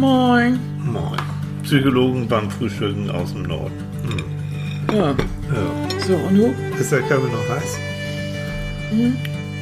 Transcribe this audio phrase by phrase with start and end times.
[0.00, 0.58] Moin.
[0.82, 1.20] Moin.
[1.62, 3.76] Psychologen beim Frühstücken aus dem Norden.
[4.88, 4.96] Hm.
[4.96, 5.98] Ja, Ja.
[6.06, 6.54] so, und du?
[6.80, 7.76] Ist der Kaffee noch heiß?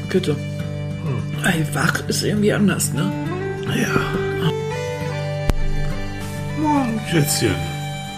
[0.08, 0.36] Bitte.
[1.44, 3.12] Ey, wach ist irgendwie anders, ne?
[3.66, 4.00] Ja.
[6.60, 7.54] Morgen, Schätzchen.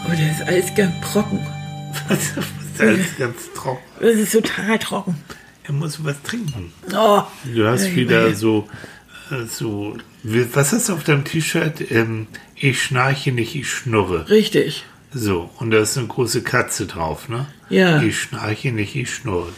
[0.04, 1.40] Aber der ist alles ganz trocken.
[2.08, 2.36] Was ist
[2.78, 3.82] das ganz trocken?
[3.98, 5.16] Das ist total trocken.
[5.64, 6.70] Er muss was trinken.
[6.94, 7.22] Oh.
[7.54, 8.68] Du hast wieder so,
[9.30, 11.90] äh, so, was hast du auf deinem T-Shirt?
[11.90, 14.28] Ähm, ich schnarche nicht, ich schnurre.
[14.28, 14.84] Richtig.
[15.12, 17.46] So, und da ist eine große Katze drauf, ne?
[17.68, 18.02] Ja.
[18.02, 19.52] Ich schnarche nicht, ich schnurre.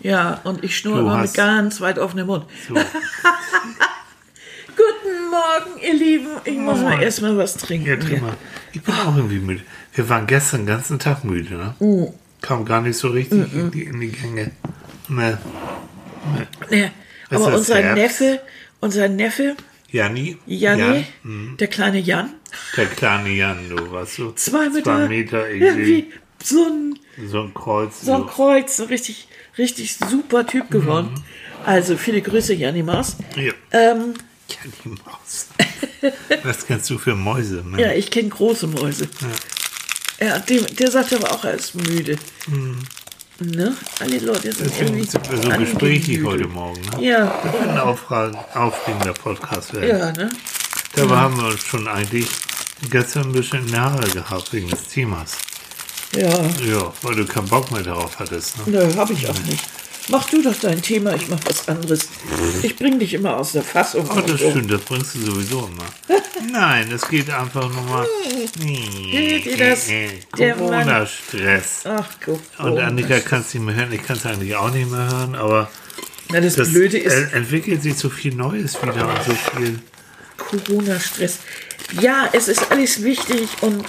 [0.00, 2.46] Ja, und ich schnurre immer mit ganz weit offenem Mund.
[2.66, 2.74] So.
[2.74, 2.84] Guten
[5.30, 6.30] Morgen, ihr Lieben.
[6.44, 7.86] Ich muss mal erstmal was trinken.
[7.86, 8.36] Ja, trink mal.
[8.72, 9.62] Ich bin auch irgendwie müde.
[9.94, 11.74] Wir waren gestern den ganzen Tag müde, ne?
[11.78, 12.06] Mm.
[12.40, 14.50] Kam gar nicht so richtig in, die, in die Gänge.
[15.08, 15.38] Ne.
[16.70, 16.92] Ja, Ist
[17.30, 18.20] aber unser Herbst?
[18.20, 18.40] Neffe,
[18.80, 19.56] unser Neffe,
[19.92, 20.38] Janni?
[20.46, 22.34] Janni, Jan, hm, der kleine Jan,
[22.76, 26.12] der kleine Jan, du warst so zwei Meter, zwei Meter irgendwie
[26.42, 28.00] so ein, so ein Kreuz.
[28.00, 31.10] so ein Kreuz, so richtig, richtig super Typ geworden.
[31.14, 31.22] Mhm.
[31.66, 33.16] Also viele Grüße, Janni Maas.
[33.36, 33.52] Ja.
[33.70, 34.14] Ähm,
[34.48, 35.48] Janni Maus.
[36.42, 37.62] Was kennst du für Mäuse?
[37.62, 37.78] Mann?
[37.78, 39.08] ja, ich kenne große Mäuse.
[40.20, 42.16] Ja, dem, der sagt aber auch, er ist müde.
[43.50, 43.76] Ne?
[44.00, 45.18] Alle Leute sind irgendwie so
[45.58, 46.80] gesprächig heute Morgen.
[46.96, 47.04] Ne?
[47.08, 47.78] Ja, Das wird ein
[48.54, 49.88] aufregender Podcast werden.
[49.98, 50.30] ja, ne?
[50.94, 52.28] Dabei haben wir uns schon eigentlich
[52.90, 55.38] gestern ein bisschen Haare gehabt wegen des Themas.
[56.14, 58.58] Ja, Ja, weil du keinen Bock mehr darauf hattest.
[58.58, 58.64] Ne?
[58.86, 59.64] nö, hab ich auch nicht.
[60.08, 62.08] Mach du doch dein Thema, ich mach was anderes.
[62.62, 64.08] Ich bring dich immer aus der Fassung.
[64.10, 65.86] Oh, das stimmt, das bringst du sowieso immer.
[66.52, 68.06] Nein, es geht einfach nur mal.
[68.06, 69.88] Hört ihr das?
[70.32, 71.84] Corona-Stress.
[71.84, 72.40] Ach, guck.
[72.58, 75.34] Und Annika kann es nicht mehr hören, ich kann es eigentlich auch nicht mehr hören,
[75.36, 75.70] aber
[76.30, 79.78] Na, das, das Blöde ist entwickelt sich so viel Neues wieder und so viel.
[80.36, 81.38] Corona-Stress.
[82.00, 83.84] Ja, es ist alles wichtig und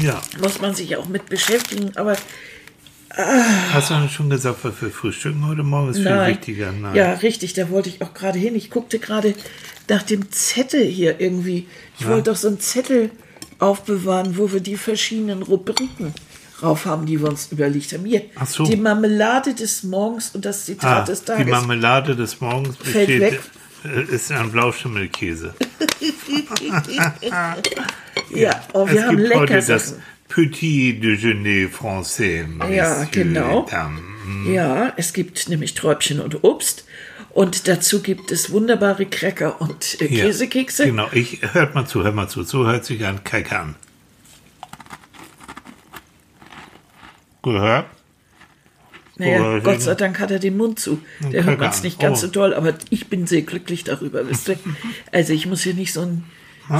[0.00, 2.16] Ja, muss man sich auch mit beschäftigen, aber
[3.18, 5.90] hast du schon gesagt, was wir frühstücken heute Morgen?
[5.90, 6.30] Ist viel nein.
[6.30, 6.72] wichtiger.
[6.72, 6.94] Nein.
[6.94, 8.54] Ja, richtig, da wollte ich auch gerade hin.
[8.54, 9.34] Ich guckte gerade
[9.88, 11.66] nach dem Zettel hier irgendwie.
[11.98, 13.10] Ich wollte doch so einen Zettel
[13.58, 16.14] aufbewahren, wo wir die verschiedenen Rubriken
[16.60, 18.04] drauf haben, die wir uns überlegt haben.
[18.04, 18.64] Hier, so.
[18.64, 21.50] die Marmelade des Morgens und das Zitat Ah, des die Tages.
[21.50, 23.40] Marmelade des Morgens Fällt besteht, weg.
[23.84, 25.54] äh, ist ein Blauschimmelkäse.
[28.30, 29.94] ja, oh, wir es haben gibt lecker heute das.
[30.28, 32.46] Petit Déjeuner Français.
[32.60, 33.66] Ja, Messieurs, genau.
[33.70, 34.00] Dames.
[34.46, 36.84] Ja, es gibt nämlich Träubchen und Obst.
[37.30, 40.86] Und dazu gibt es wunderbare Cracker und äh, Ja, Käsekekse.
[40.86, 42.42] Genau, ich, hört mal zu, hört mal zu.
[42.42, 43.74] So hört sich ein Cracker an.
[47.42, 47.86] Gehört?
[49.16, 51.00] Naja, Oder Gott sei Dank hat er den Mund zu.
[51.32, 52.26] Der hört man es nicht ganz Oh.
[52.26, 54.58] so doll, aber ich bin sehr glücklich darüber, wisst ihr.
[55.12, 56.24] Also ich muss hier nicht so ein,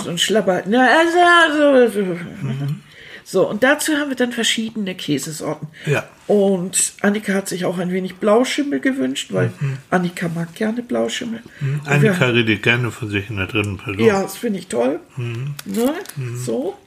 [0.04, 0.62] so ein Schlapper.
[0.66, 2.80] Na, also, also, Mhm.
[3.30, 5.68] So, und dazu haben wir dann verschiedene Käsesorten.
[5.84, 6.08] Ja.
[6.28, 9.52] Und Annika hat sich auch ein wenig Blauschimmel gewünscht, weil
[9.90, 11.42] Annika mag gerne Blauschimmel.
[11.60, 11.80] Und wir- Mhm.
[12.06, 14.02] Annika redet gerne von sich in der dritten Person.
[14.02, 15.00] Ja, das finde ich toll.
[15.18, 15.54] Mhm.
[15.66, 15.92] Ne?
[16.36, 16.78] So.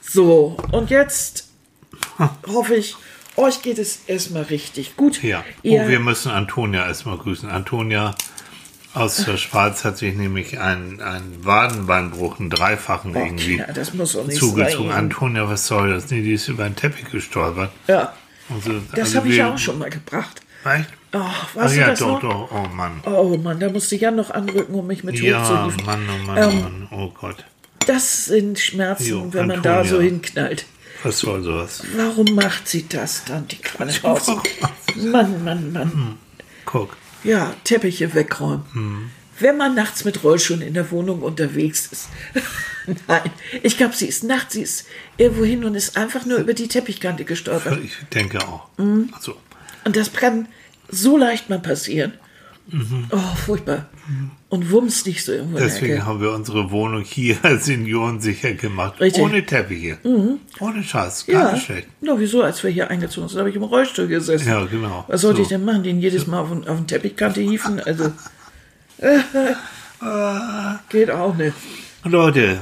[0.00, 1.48] So, und jetzt
[2.46, 2.94] hoffe ich,
[3.36, 5.22] euch geht es erstmal richtig gut.
[5.24, 5.44] Ja.
[5.62, 7.48] Ihr, Oh, wir müssen Antonia erstmal grüßen.
[7.50, 8.14] Antonia
[8.94, 14.12] aus der Schweiz hat sich nämlich einen, einen Wadenbeinbruch, einen dreifachen irgendwie ja, das muss
[14.14, 14.88] doch nicht zugezogen.
[14.88, 14.98] sein.
[14.98, 16.10] Antonia, was soll das?
[16.10, 17.70] Nee, die ist über den Teppich gestolpert.
[17.86, 18.12] Ja,
[18.48, 20.40] Und so, das also habe ich ja auch schon mal gebracht.
[20.64, 20.88] Echt?
[21.12, 21.18] Ach,
[21.50, 22.48] Ach weißt du ja, das doch, noch?
[22.50, 22.50] doch.
[22.52, 23.00] Oh Mann.
[23.04, 25.86] Oh Mann, da musste Jan noch anrücken, um mich mit Ja, hochzuhieven.
[25.86, 26.88] Mann, oh Mann, Ähm, oh Mann.
[26.90, 27.44] Oh Gott.
[27.86, 30.66] Das sind Schmerzen, Jo, wenn man da so hinknallt.
[31.02, 31.82] Was soll sowas?
[31.96, 34.26] Warum macht sie das dann, die kleine Maus?
[34.96, 36.18] Mann, Mann, Mann.
[36.66, 36.96] Guck.
[37.24, 38.64] Ja, Teppiche wegräumen.
[38.72, 39.10] Hm.
[39.38, 42.08] Wenn man nachts mit Rollschuhen in der Wohnung unterwegs ist.
[43.08, 43.30] Nein,
[43.62, 44.86] ich glaube, sie ist nachts, sie ist
[45.16, 47.78] irgendwo hin und ist einfach nur über die Teppichkante gestolpert.
[47.82, 48.68] Ich denke auch.
[48.76, 49.08] Mhm.
[49.12, 49.36] Also,
[49.84, 50.46] Und das kann
[50.88, 52.12] so leicht mal passieren.
[53.10, 53.88] Oh, furchtbar.
[54.48, 55.62] Und wumms nicht so irgendwo Mhm.
[55.62, 58.98] deswegen haben wir unsere Wohnung hier seniorensicher gemacht.
[59.00, 59.22] Richtig.
[59.22, 59.30] Mhm.
[59.30, 59.98] Ohne Teppiche.
[60.58, 61.26] Ohne Scheiß.
[61.26, 61.86] Gar Ja, nicht schlecht.
[62.00, 64.48] na, wieso, als wir hier eingezogen sind, habe ich im Rollstuhl gesessen.
[64.48, 65.04] Ja, genau.
[65.08, 65.42] Was sollte So.
[65.44, 65.82] ich denn machen?
[65.84, 67.78] Den jedes Mal auf, den- auf den Teppichkante hieven?
[67.80, 68.12] Also.
[70.88, 71.54] Geht auch nicht.
[72.04, 72.58] Leute,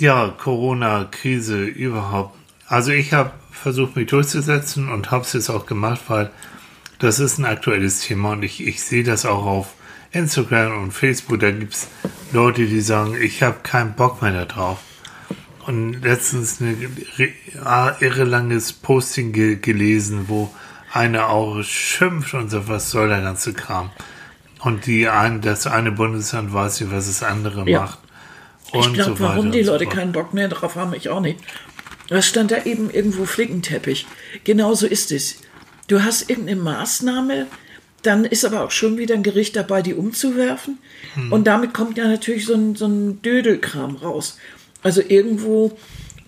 [0.00, 2.36] ja, Corona-Krise überhaupt.
[2.66, 6.30] Also ich habe versucht, mich durchzusetzen und habe es jetzt auch gemacht, weil
[6.98, 9.74] das ist ein aktuelles Thema und ich, ich sehe das auch auf
[10.12, 11.40] Instagram und Facebook.
[11.40, 11.88] Da gibt es
[12.32, 14.78] Leute, die sagen, ich habe keinen Bock mehr da drauf.
[15.66, 16.96] Und letztens ein
[18.00, 20.52] irre langes Posting ge gelesen, wo
[20.92, 23.90] einer auch schimpft und so, was soll der ganze Kram.
[24.60, 27.80] Und die ein, das eine Bundesland weiß nicht, was das andere Ja.
[27.82, 27.98] macht.
[28.72, 29.96] Und Ich glaube, so warum die so Leute fort.
[29.96, 31.38] keinen Bock mehr drauf haben, ich auch nicht.
[32.08, 34.06] Was stand da eben irgendwo Flickenteppich?
[34.44, 35.36] Genauso ist es.
[35.88, 37.46] Du hast irgendeine Maßnahme,
[38.02, 40.78] dann ist aber auch schon wieder ein Gericht dabei, die umzuwerfen.
[41.14, 41.32] Hm.
[41.32, 44.38] Und damit kommt ja natürlich so ein, so ein Dödelkram raus.
[44.82, 45.76] Also irgendwo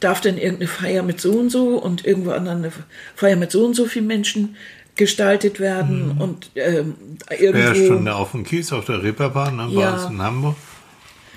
[0.00, 2.72] darf dann irgendeine Feier mit so und so und irgendwo anderen eine
[3.16, 4.56] Feier mit so und so vielen Menschen
[4.96, 6.94] gestaltet werden und ähm,
[7.38, 7.68] irgendwo.
[7.74, 7.82] Hm.
[7.82, 9.96] Ja, schon auf dem Kies auf der Reeperbahn, ne, war Ja.
[9.96, 10.56] es in Hamburg.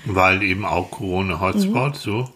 [0.04, 1.98] Weil eben auch Corona-Hotspot, Mhm.
[1.98, 2.30] so.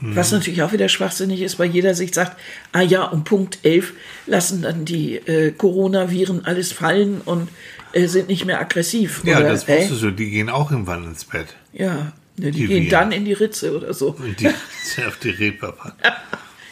[0.00, 2.36] Was natürlich auch wieder schwachsinnig ist, weil jeder sich sagt,
[2.72, 3.92] ah ja, um Punkt 11
[4.26, 7.48] lassen dann die äh, Coronaviren alles fallen und
[7.92, 9.22] äh, sind nicht mehr aggressiv.
[9.24, 9.80] Ja, oder, das äh?
[9.80, 11.48] wusstest du, die gehen auch irgendwann ins Bett.
[11.72, 12.88] Ja, ne, die, Die gehen Viren.
[12.90, 14.10] dann in die Ritze oder so.
[14.10, 15.92] Und die auf die Reeperbahn.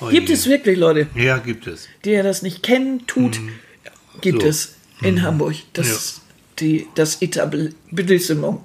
[0.00, 0.34] Oh Gibt je.
[0.34, 1.88] es wirklich Leute, Ja, gibt es.
[2.04, 3.40] die ja das nicht kennen, tut,
[4.20, 4.40] gibt Mhm.
[4.40, 4.44] So.
[4.46, 4.50] Mhm.
[4.50, 5.54] es in Hamburg.
[5.72, 6.20] Das,
[6.60, 8.60] die, das Etablissement.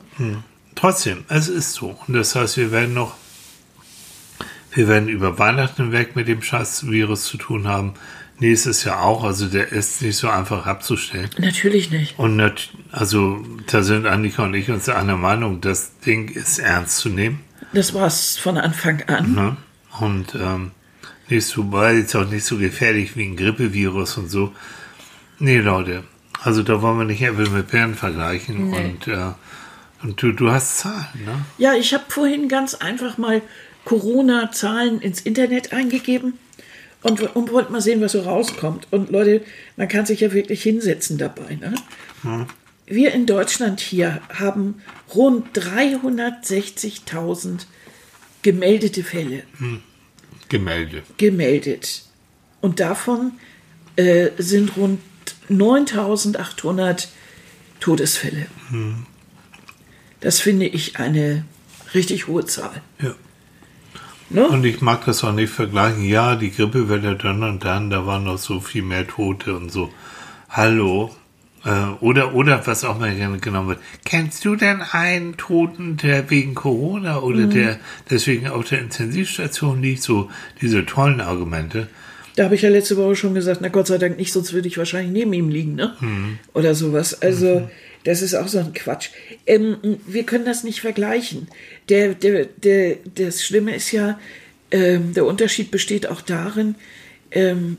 [0.75, 1.97] Trotzdem, es ist so.
[2.07, 3.15] Und das heißt, wir werden noch,
[4.73, 7.93] wir werden über Weihnachten weg mit dem Scheiß-Virus zu tun haben.
[8.39, 9.23] Nächstes Jahr auch.
[9.23, 11.29] Also der ist nicht so einfach abzustellen.
[11.37, 12.17] Natürlich nicht.
[12.17, 16.97] Und nat also da sind Annika und ich uns einer Meinung, das Ding ist ernst
[16.97, 17.41] zu nehmen.
[17.73, 19.35] Das war es von Anfang an.
[19.35, 19.57] Ne?
[19.99, 20.71] Und ähm,
[21.29, 24.53] nicht so, weil jetzt auch nicht so gefährlich wie ein Grippevirus und so.
[25.39, 26.03] Nee, Leute,
[26.43, 28.69] also da wollen wir nicht Äpfel mit Birnen vergleichen.
[28.69, 28.77] Nee.
[28.77, 29.33] Und, äh,
[30.03, 31.45] und du, du hast Zahlen, ne?
[31.57, 33.41] Ja, ich habe vorhin ganz einfach mal
[33.91, 36.39] Corona-Zahlen ins Internet eingegeben
[37.03, 38.87] und, und wollte mal sehen, was so rauskommt.
[38.89, 39.43] Und Leute,
[39.75, 41.55] man kann sich ja wirklich hinsetzen dabei.
[41.55, 41.75] Ne?
[42.85, 44.81] Wir in Deutschland hier haben
[45.13, 47.65] rund 360.000
[48.43, 49.43] gemeldete Fälle
[50.47, 51.03] Gemälde.
[51.17, 52.03] gemeldet.
[52.61, 53.33] Und davon
[53.97, 55.01] äh, sind rund
[55.49, 57.07] 9.800
[57.81, 58.47] Todesfälle.
[60.21, 61.43] Das finde ich eine
[61.93, 62.81] richtig hohe Zahl.
[63.01, 63.15] Ja.
[64.33, 64.47] Ne?
[64.47, 66.05] Und ich mag das auch nicht vergleichen.
[66.05, 69.89] Ja, die Grippewelle dann und dann, da waren noch so viel mehr Tote und so.
[70.49, 71.11] Hallo.
[71.65, 71.69] Äh,
[71.99, 73.79] oder, oder was auch mal gerne genommen wird.
[74.05, 77.79] Kennst du denn einen Toten, der wegen Corona oder der
[78.09, 80.01] deswegen auf der Intensivstation liegt?
[80.01, 80.29] So
[80.61, 81.87] diese tollen Argumente.
[82.35, 84.67] Da habe ich ja letzte Woche schon gesagt, na Gott sei Dank nicht, sonst würde
[84.67, 85.93] ich wahrscheinlich neben ihm liegen, ne?
[86.53, 87.21] Oder sowas.
[87.21, 87.69] Also,
[88.03, 89.09] das ist auch so ein Quatsch.
[89.45, 91.47] Ähm, wir können das nicht vergleichen.
[91.89, 94.19] Der, der, der, das Schlimme ist ja,
[94.71, 96.75] ähm, der Unterschied besteht auch darin,
[97.31, 97.77] ähm,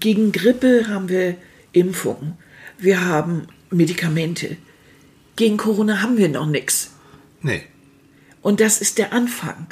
[0.00, 1.36] gegen Grippe haben wir
[1.72, 2.34] Impfungen,
[2.78, 4.56] wir haben Medikamente.
[5.36, 6.92] Gegen Corona haben wir noch nichts.
[7.42, 7.62] Nee.
[8.40, 9.66] Und das ist der Anfang.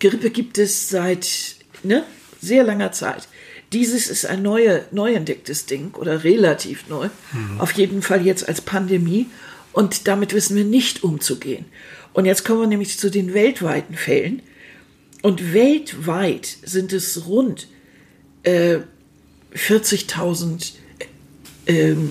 [0.00, 2.04] Grippe gibt es seit ne,
[2.40, 3.28] sehr langer Zeit.
[3.72, 7.08] Dieses ist ein neue, neu entdecktes Ding oder relativ neu.
[7.58, 9.26] Auf jeden Fall jetzt als Pandemie.
[9.72, 11.66] Und damit wissen wir nicht umzugehen.
[12.14, 14.42] Und jetzt kommen wir nämlich zu den weltweiten Fällen.
[15.22, 17.68] Und weltweit sind es rund
[18.44, 18.78] äh,
[19.54, 20.72] 40.000,
[21.66, 22.10] äh, ähm,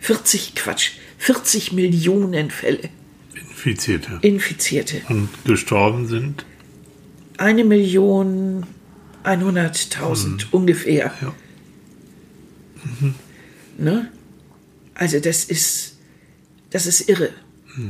[0.00, 2.90] 40, Quatsch, 40 Millionen Fälle
[3.60, 4.18] Infizierte.
[4.22, 5.02] Infizierte.
[5.10, 6.46] Und gestorben sind.
[7.36, 8.66] Eine Million
[9.24, 11.12] 100.000 ungefähr.
[11.20, 11.34] Ja.
[13.78, 14.10] Ne?
[14.94, 15.96] Also das ist,
[16.70, 17.30] das ist irre.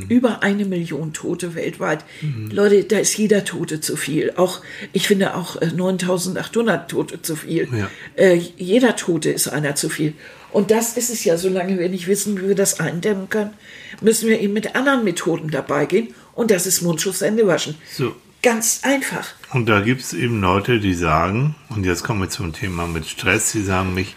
[0.08, 2.04] Über eine Million Tote weltweit.
[2.50, 4.32] Leute, da ist jeder Tote zu viel.
[4.36, 4.60] Auch,
[4.92, 7.66] ich finde auch äh, 9.800 Tote zu viel.
[7.72, 7.90] Ja.
[8.14, 10.12] Äh, jeder Tote ist einer zu viel.
[10.52, 13.54] Und das ist es ja, solange wir nicht wissen, wie wir das eindämmen können,
[14.02, 16.08] müssen wir eben mit anderen Methoden dabei gehen.
[16.34, 17.76] Und das ist Mundschutz, Hände waschen.
[17.90, 18.14] So.
[18.42, 19.26] Ganz einfach.
[19.52, 23.06] Und da gibt es eben Leute, die sagen, und jetzt kommen wir zum Thema mit
[23.06, 24.16] Stress, die sagen, mich,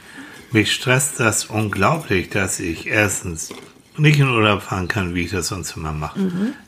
[0.51, 3.49] mich stresst das unglaublich, dass ich erstens
[3.97, 6.19] nicht in Urlaub fahren kann, wie ich das sonst immer mache.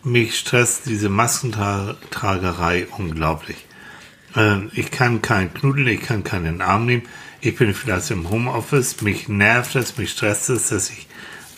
[0.04, 3.66] Mich stresst diese Maskentragerei unglaublich.
[4.36, 7.04] Ähm, ich kann keinen Knuddeln, ich kann keinen Arm nehmen.
[7.42, 11.08] Ich bin vielleicht im Homeoffice, mich nervt das, mich stresst es, dass ich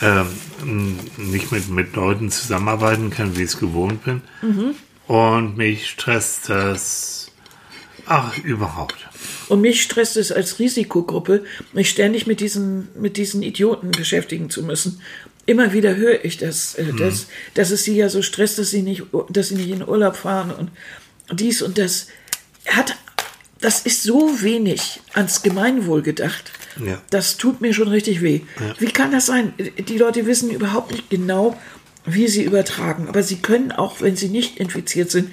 [0.01, 4.21] ähm, nicht mit, mit Leuten zusammenarbeiten kann, wie ich es gewohnt bin.
[5.07, 7.31] Und mich stresst das,
[8.05, 9.07] ach, überhaupt.
[9.47, 14.63] Und mich stresst es als Risikogruppe, mich ständig mit diesen, mit diesen Idioten beschäftigen zu
[14.63, 15.01] müssen.
[15.45, 18.81] Immer wieder höre ich das, äh, dass, dass es sie ja so stresst, dass sie
[18.81, 20.71] nicht, dass sie nicht in Urlaub fahren und
[21.39, 22.07] dies und das.
[22.65, 22.97] Hat,
[23.61, 26.51] das ist so wenig ans Gemeinwohl gedacht.
[26.85, 27.01] Ja.
[27.09, 28.41] Das tut mir schon richtig weh.
[28.77, 29.53] Wie kann das sein?
[29.57, 31.57] Die Leute wissen überhaupt nicht genau,
[32.07, 33.07] wie sie übertragen.
[33.09, 35.31] Aber sie können auch, wenn sie nicht infiziert sind,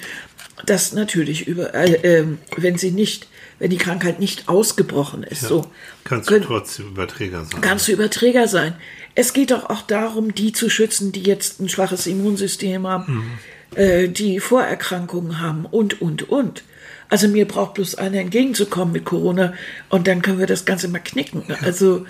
[0.67, 3.29] das natürlich über, äh, ähm, wenn sie nicht,
[3.59, 5.67] wenn die Krankheit nicht ausgebrochen ist, so
[6.05, 7.61] Kannst du können, trotzdem Überträger sein.
[7.61, 8.75] kannst du Überträger sein.
[9.15, 13.39] Es geht doch auch darum, die zu schützen, die jetzt ein schwaches Immunsystem haben.
[13.77, 16.65] äh, die Vorerkrankungen haben und, und, und.
[17.09, 19.53] Also mir braucht bloß einer entgegenzukommen mit Corona
[19.89, 21.45] und dann können wir das Ganze mal knicken.
[21.63, 22.07] Also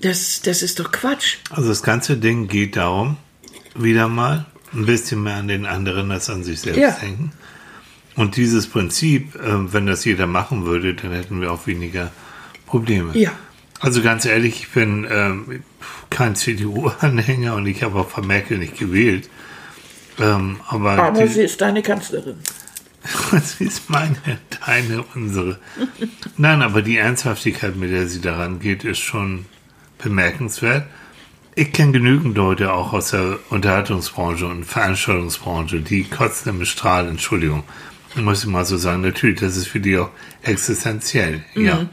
[0.00, 1.36] das, das ist doch Quatsch.
[1.50, 3.16] Also das ganze Ding geht darum,
[3.74, 6.90] wieder mal ein bisschen mehr an den anderen als an sich selbst Ja.
[6.90, 7.32] denken.
[8.16, 12.12] Und dieses Prinzip, äh, wenn das jeder machen würde, dann hätten wir auch weniger
[12.66, 13.16] Probleme.
[13.16, 13.32] Ja.
[13.80, 15.62] Also ganz ehrlich, ich bin ähm,
[16.10, 19.28] kein CDU-Anhänger und ich habe auch von Merkel nicht gewählt.
[20.18, 22.36] Ähm, aber Aber sie ist deine Kanzlerin.
[23.42, 24.16] Sie ist meine,
[24.64, 25.58] deine, unsere.
[26.38, 29.44] Nein, aber die Ernsthaftigkeit, mit der sie daran geht, ist schon
[29.98, 30.86] bemerkenswert.
[31.56, 37.62] Ich kenne genügend Leute auch aus der Unterhaltungsbranche und Veranstaltungsbranche, die kotzen im Strahl, Entschuldigung.
[38.16, 40.10] Muss ich mal so sagen, natürlich, das ist für die auch
[40.42, 41.86] existenziell, ja.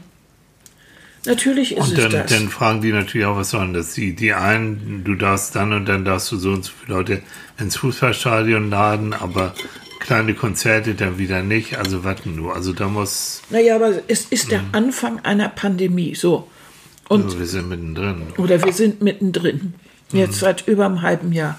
[1.24, 2.30] Natürlich ist Und es dann, das.
[2.32, 3.94] dann fragen die natürlich auch, was sollen das?
[3.94, 7.22] Die, die einen, du darfst dann und dann darfst du so und so viele Leute
[7.58, 9.54] ins Fußballstadion laden, aber
[10.00, 11.78] kleine Konzerte dann wieder nicht.
[11.78, 12.56] Also warten nur.
[12.56, 14.50] Also da muss, naja, aber es ist Mhm.
[14.50, 16.48] der Anfang einer Pandemie, so.
[17.08, 18.22] Und also wir sind mittendrin.
[18.38, 19.74] Oder wir sind mittendrin.
[20.12, 21.58] Jetzt seit über einem halben Jahr.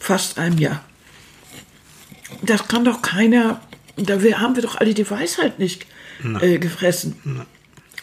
[0.00, 0.84] Fast einem Jahr.
[2.42, 3.60] Das kann doch keiner.
[3.96, 5.86] Da haben wir doch alle die Weisheit nicht
[6.40, 7.46] äh, gefressen.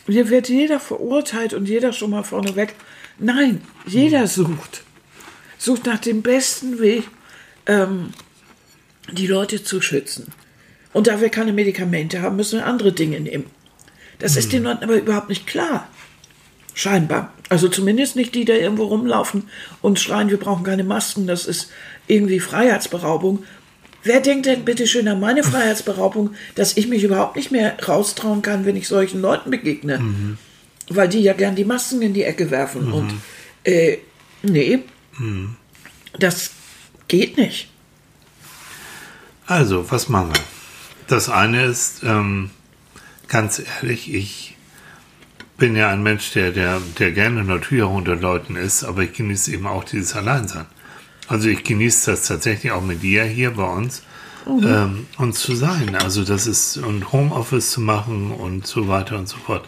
[0.07, 2.75] Hier wird jeder verurteilt und jeder schon mal vorneweg.
[3.19, 4.83] Nein, jeder sucht.
[5.57, 7.03] Sucht nach dem besten Weg,
[7.67, 8.09] ähm,
[9.11, 10.27] die Leute zu schützen.
[10.91, 13.45] Und da wir keine Medikamente haben, müssen wir andere Dinge nehmen.
[14.19, 15.87] Das ist den Leuten aber überhaupt nicht klar.
[16.73, 17.31] Scheinbar.
[17.49, 19.49] Also zumindest nicht die, die da irgendwo rumlaufen
[19.81, 21.71] und schreien, wir brauchen keine Masken, das ist
[22.07, 23.43] irgendwie Freiheitsberaubung.
[24.03, 28.41] Wer denkt denn bitte schön an meine Freiheitsberaubung, dass ich mich überhaupt nicht mehr raustrauen
[28.41, 29.99] kann, wenn ich solchen Leuten begegne?
[30.89, 32.91] Weil die ja gern die Masken in die Ecke werfen.
[32.91, 33.13] Und
[33.63, 33.99] äh,
[34.41, 34.79] nee,
[36.19, 36.51] das
[37.07, 37.69] geht nicht.
[39.45, 40.41] Also, was machen wir?
[41.07, 42.49] Das eine ist, ähm,
[43.27, 44.52] ganz ehrlich, ich
[45.63, 49.53] bin ja ein Mensch, der, der, der gerne natürlich unter Leuten ist, aber ich genieße
[49.53, 50.65] eben auch dieses Alleinsein.
[51.29, 54.03] Also ich genieße das tatsächlich auch mit dir hier bei uns,
[54.45, 55.95] ähm, uns zu sein.
[55.95, 59.65] Also das ist, und Homeoffice zu machen und so weiter und so fort.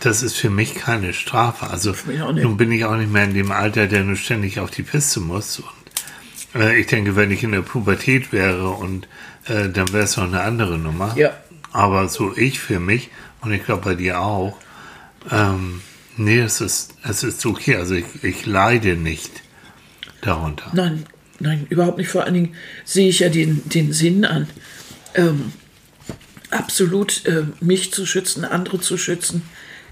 [0.00, 1.68] Das ist für mich keine Strafe.
[1.68, 1.92] Also
[2.32, 5.20] nun bin ich auch nicht mehr in dem Alter, der nur ständig auf die Piste
[5.20, 5.60] muss.
[5.60, 9.08] Und äh, ich denke, wenn ich in der Pubertät wäre und
[9.44, 11.12] äh, dann wäre es noch eine andere Nummer.
[11.18, 11.32] Ja.
[11.70, 13.10] Aber so ich für mich
[13.42, 14.56] und ich glaube bei dir auch,
[15.30, 15.80] ähm,
[16.16, 17.76] nee, es ist, es ist okay.
[17.76, 19.30] Also ich, ich leide nicht
[20.20, 20.70] darunter.
[20.72, 21.04] Nein,
[21.38, 22.08] nein, überhaupt nicht.
[22.08, 24.48] Vor allen Dingen sehe ich ja den, den Sinn an,
[25.14, 25.52] ähm,
[26.50, 29.42] absolut äh, mich zu schützen, andere zu schützen.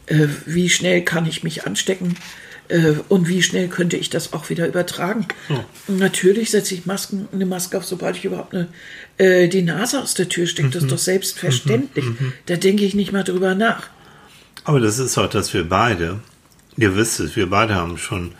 [0.06, 2.16] Äh, wie schnell kann ich mich anstecken
[2.68, 5.26] äh, und wie schnell könnte ich das auch wieder übertragen?
[5.86, 8.68] Und Natürlich setze ich Masken, eine Maske auf, sobald ich überhaupt eine,
[9.18, 10.70] äh, die Nase aus der Tür stecke.
[10.70, 12.04] Das ist doch selbstverständlich.
[12.46, 13.88] Da denke ich nicht mal drüber nach.
[14.64, 16.20] Aber das ist auch, dass wir beide,
[16.76, 18.32] ihr wisst es, wir beide haben schon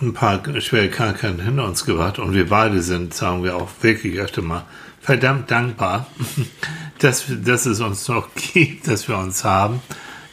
[0.00, 4.18] ein paar schwere Krankheiten hinter uns gebracht und wir beide sind, sagen wir auch wirklich
[4.18, 4.64] öfter mal,
[5.00, 6.06] verdammt dankbar,
[6.98, 9.80] dass, dass es uns noch gibt, dass wir uns haben,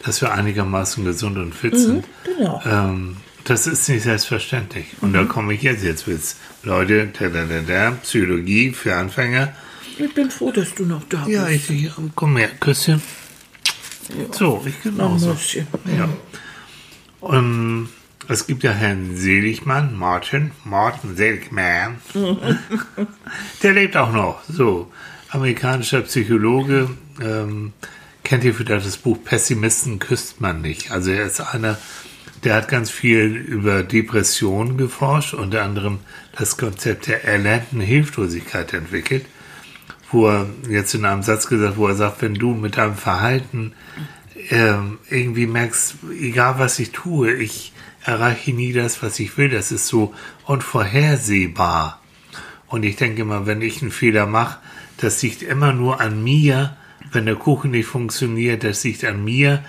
[0.04, 2.06] dass wir einigermaßen gesund und fit sind.
[2.24, 2.62] genau.
[2.66, 4.86] Ähm, das ist nicht selbstverständlich.
[5.02, 9.54] Und da komme ich jetzt, jetzt wird's, Leute, da, da, da, da, Psychologie für Anfänger.
[9.98, 11.70] Ich bin froh, dass du noch da Ja, bist.
[11.70, 13.02] ich, ich komm her, Küsschen.
[14.32, 15.38] So, ich genauso.
[15.98, 16.10] Ja.
[17.30, 17.90] Ähm,
[18.28, 21.98] es gibt ja Herrn Seligmann, Martin, Martin Seligman.
[23.64, 24.44] Der lebt auch noch.
[24.48, 24.92] So,
[25.30, 26.90] amerikanischer Psychologe.
[27.22, 27.74] Ähm,
[28.24, 30.92] kennt ihr vielleicht das Buch Pessimisten küsst man nicht?
[30.92, 31.78] Also er ist einer,
[32.44, 36.00] der hat ganz viel über Depressionen geforscht, unter anderem
[36.38, 39.26] das Konzept der erlernten Hilflosigkeit entwickelt
[40.14, 43.74] wo er jetzt in einem Satz gesagt, wo er sagt, wenn du mit deinem Verhalten
[44.50, 49.72] ähm, irgendwie merkst, egal was ich tue, ich erreiche nie das, was ich will, das
[49.72, 50.14] ist so
[50.46, 52.02] unvorhersehbar.
[52.68, 54.60] Und ich denke immer, wenn ich einen Fehler mache,
[54.98, 56.76] das liegt immer nur an mir.
[57.12, 59.64] Wenn der Kuchen nicht funktioniert, das liegt an mir.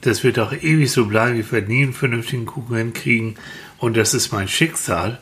[0.00, 1.38] Das wird auch ewig so bleiben.
[1.38, 3.36] Ich werde nie einen vernünftigen Kuchen hinkriegen.
[3.78, 5.20] Und das ist mein Schicksal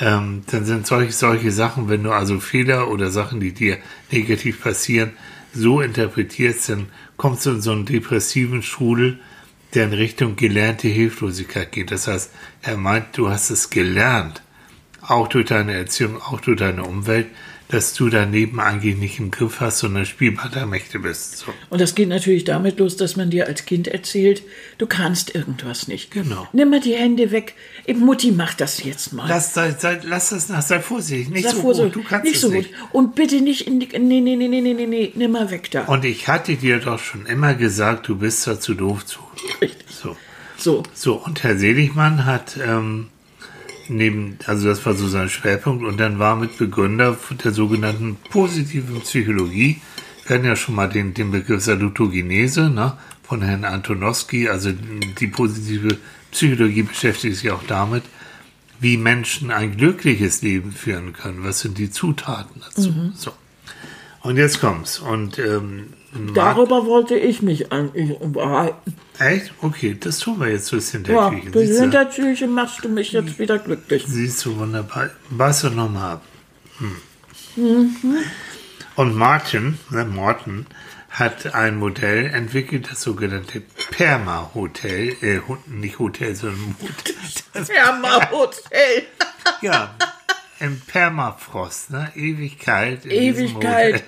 [0.00, 3.78] ähm, dann sind solche, solche Sachen, wenn du also Fehler oder Sachen, die dir
[4.10, 5.12] negativ passieren,
[5.52, 6.86] so interpretierst, dann
[7.16, 9.18] kommst du in so einen depressiven Strudel,
[9.74, 11.90] der in Richtung gelernte Hilflosigkeit geht.
[11.90, 14.42] Das heißt, er meint, du hast es gelernt,
[15.02, 17.26] auch durch deine Erziehung, auch durch deine Umwelt,
[17.68, 21.36] dass du daneben eigentlich nicht im Griff hast, sondern Spielball der Mächte bist.
[21.38, 21.52] So.
[21.68, 24.42] Und das geht natürlich damit los, dass man dir als Kind erzählt,
[24.78, 26.10] du kannst irgendwas nicht.
[26.10, 26.48] Genau.
[26.54, 27.54] Nimm mal die Hände weg.
[27.86, 29.28] Eben, Mutti macht das jetzt mal.
[29.28, 31.92] Lass, sei, sei, lass das nach, sei vorsichtig, nicht Sei so vorsichtig.
[31.92, 32.70] gut, du kannst nicht so nicht.
[32.72, 32.88] gut.
[32.92, 33.88] Und bitte nicht in die.
[33.98, 35.12] Nee, nee, nee, nee, nee, nee, nee.
[35.14, 35.84] Nimm mal weg da.
[35.84, 39.18] Und ich hatte dir doch schon immer gesagt, du bist da zu doof zu.
[39.60, 39.84] Richtig.
[39.88, 40.16] So.
[40.56, 40.82] So.
[40.94, 43.08] So, und Herr Seligmann hat ähm,
[43.88, 49.00] neben, also das war so sein Schwerpunkt, und dann war mit Begründer der sogenannten positiven
[49.00, 49.80] Psychologie,
[50.26, 55.26] wir hatten ja schon mal den, den Begriff Salutogenese, ne, von Herrn Antonowski, also die
[55.26, 55.98] positive
[56.30, 58.02] Psychologie beschäftigt sich auch damit,
[58.80, 61.44] wie Menschen ein glückliches Leben führen können.
[61.44, 62.92] Was sind die Zutaten dazu?
[63.14, 63.32] So.
[64.22, 64.98] Und jetzt kommt's.
[64.98, 65.88] Und ähm,
[66.34, 68.94] Darüber wollte ich mich eigentlich unterhalten.
[69.20, 69.52] Echt?
[69.60, 71.52] Okay, das tun wir jetzt Ja, Hintertürchen.
[71.52, 71.82] Siehst du?
[71.82, 74.04] Hintertürchen machst du mich jetzt wieder glücklich.
[74.06, 75.10] Siehst du wunderbar.
[75.30, 76.22] Beiß doch nochmal ab.
[76.78, 78.16] Hm.
[78.96, 80.66] Und Martin, ne, Morten,
[81.10, 87.14] hat ein Modell entwickelt, das sogenannte Perma-Hotel, äh, nicht Hotel, sondern Hotel.
[87.52, 89.06] Das, Perma-Hotel.
[89.62, 89.94] ja,
[90.60, 92.12] im Permafrost, ne?
[92.14, 93.06] Ewigkeit.
[93.06, 94.04] Ewigkeit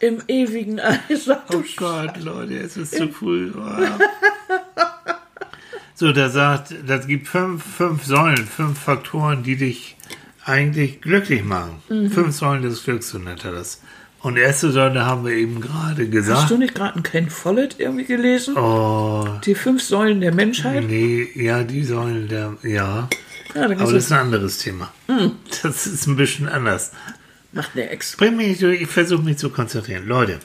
[0.00, 1.28] im ewigen Eis.
[1.28, 3.52] Oh du Gott, Leute, es ist zu früh.
[3.54, 3.60] Oh.
[6.00, 9.98] So, da sagt, das gibt fünf, fünf Säulen, fünf Faktoren, die dich
[10.46, 11.82] eigentlich glücklich machen.
[12.10, 13.82] Fünf Säulen des Glücks, so nennt er das.
[14.20, 16.50] Und erste Säule haben wir eben gerade Hast gesagt.
[16.50, 18.56] du nicht gerade einen Ken Follett irgendwie gelesen?
[18.56, 20.84] Oh, Die fünf Säulen der Menschheit?
[20.86, 23.06] nee, ja, die Säulen der, ja.
[23.54, 24.90] Ja, Aber das ist ein anderes Thema.
[25.62, 26.92] Das ist ein bisschen anders.
[27.52, 28.16] macht der Ex.
[28.16, 30.06] Bring mich durch, ich versuche mich zu konzentrieren.
[30.06, 30.38] Leute,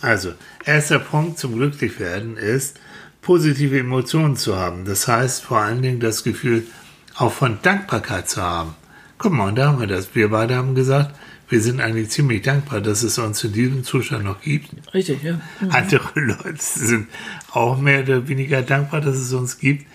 [0.00, 0.32] also,
[0.64, 2.78] erster Punkt zum Glücklichwerden ist,
[3.22, 4.84] positive Emotionen zu haben.
[4.84, 6.66] Das heißt vor allen Dingen das Gefühl
[7.14, 8.74] auch von Dankbarkeit zu haben.
[9.16, 10.14] Guck mal, und da haben wir das.
[10.14, 11.14] Wir beide haben gesagt,
[11.48, 14.70] wir sind eigentlich ziemlich dankbar, dass es uns in diesem Zustand noch gibt.
[14.92, 15.40] Richtig, ja.
[15.68, 17.08] Andere Leute sind
[17.52, 19.86] auch mehr oder weniger dankbar, dass es uns gibt.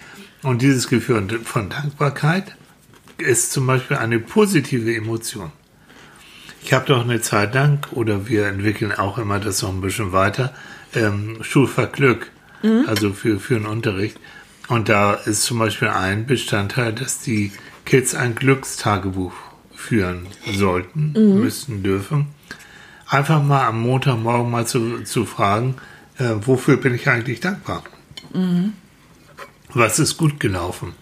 [0.43, 2.55] Und dieses Gefühl von Dankbarkeit
[3.17, 5.51] ist zum Beispiel eine positive Emotion.
[6.63, 10.12] Ich habe doch eine Zeit lang, oder wir entwickeln auch immer das noch ein bisschen
[10.12, 10.53] weiter,
[10.93, 11.91] ähm, Schulfach
[12.61, 14.20] Glück, also für, für den Unterricht.
[14.67, 17.51] Und da ist zum Beispiel ein Bestandteil, dass die
[17.85, 19.33] Kids ein Glückstagebuch
[19.74, 22.27] führen sollten, müssten, dürfen.
[23.07, 25.75] Einfach mal am Montagmorgen mal zu, zu fragen,
[26.17, 27.83] äh, wofür bin ich eigentlich dankbar?
[29.74, 30.93] Was ist gut gelaufen?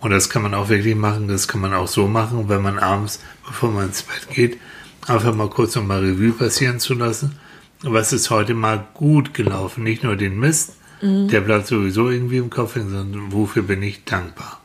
[0.00, 2.78] Und das kann man auch wirklich machen, das kann man auch so machen, wenn man
[2.78, 4.58] abends, bevor man ins Bett geht,
[5.06, 7.38] einfach mal kurz nochmal Revue passieren zu lassen.
[7.80, 9.84] Was ist heute mal gut gelaufen?
[9.84, 10.74] Nicht nur den Mist,
[11.04, 14.62] der bleibt sowieso irgendwie im Kopf hängen, sondern wofür bin ich dankbar?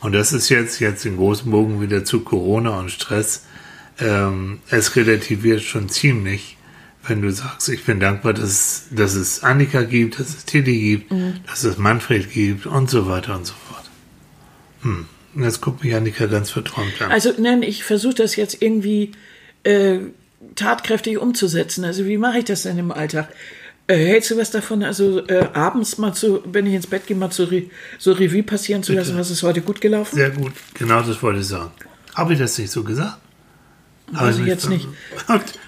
[0.00, 3.46] Und das ist jetzt, jetzt in großen Bogen wieder zu Corona und Stress.
[3.98, 6.58] Ähm, es relativiert schon ziemlich,
[7.06, 11.12] wenn du sagst, ich bin dankbar, dass, dass es Annika gibt, dass es Tilly gibt,
[11.46, 13.90] dass es Manfred gibt und so weiter und so fort.
[14.82, 15.06] Hm.
[15.34, 17.10] Jetzt guckt mich Annika ganz verträumt an.
[17.10, 19.12] Also, nein, ich versuche das jetzt irgendwie
[19.62, 20.00] äh,
[20.56, 21.84] tatkräftig umzusetzen.
[21.84, 23.28] Also, wie mache ich das denn im Alltag?
[23.88, 27.16] Äh, hältst du was davon, also äh, abends mal zu, wenn ich ins Bett gehe,
[27.16, 27.64] mal zu Re
[27.98, 30.14] so Revue passieren zu lassen, was ist heute gut gelaufen?
[30.16, 31.70] Sehr gut, genau das wollte ich sagen.
[32.14, 33.18] Habe ich das nicht so gesagt?
[34.14, 34.86] Habe Weiß ich jetzt nicht.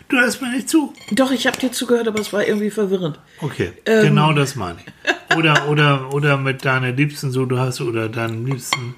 [0.09, 0.93] Du hörst mir nicht zu.
[1.13, 3.19] Doch, ich habe dir zugehört, aber es war irgendwie verwirrend.
[3.41, 4.03] Okay, Ähm.
[4.05, 5.37] genau das meine ich.
[5.37, 8.95] Oder, oder, oder mit deiner Liebsten, so du hast, oder deinem Liebsten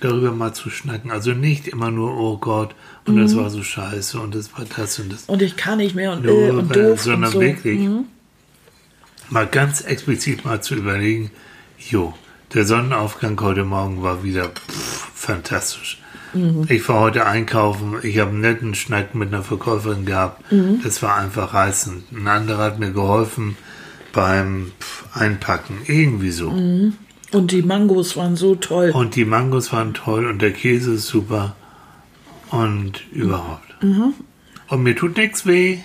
[0.00, 1.10] darüber mal zu schnacken.
[1.10, 2.74] Also nicht immer nur, oh Gott,
[3.06, 3.22] und Mhm.
[3.22, 5.24] das war so scheiße und das war das und das.
[5.24, 7.40] Und ich kann nicht mehr und, Nur, äh, und doof sondern und so.
[7.40, 8.04] wirklich Mhm.
[9.32, 11.30] Mal ganz explizit mal zu überlegen,
[11.78, 12.14] jo,
[12.54, 15.98] der Sonnenaufgang heute Morgen war wieder pff, fantastisch.
[16.34, 16.66] Mhm.
[16.68, 20.52] Ich war heute einkaufen, ich habe einen netten Schnack mit einer Verkäuferin gehabt.
[20.52, 20.80] Mhm.
[20.84, 22.12] Das war einfach reißend.
[22.12, 23.56] Ein anderer hat mir geholfen
[24.12, 24.72] beim
[25.14, 26.50] Einpacken, irgendwie so.
[26.50, 26.94] Mhm.
[27.32, 28.90] Und die Mangos waren so toll.
[28.90, 31.56] Und die Mangos waren toll und der Käse ist super
[32.50, 33.82] und überhaupt.
[33.82, 34.12] Mhm.
[34.68, 35.78] Und mir tut nichts weh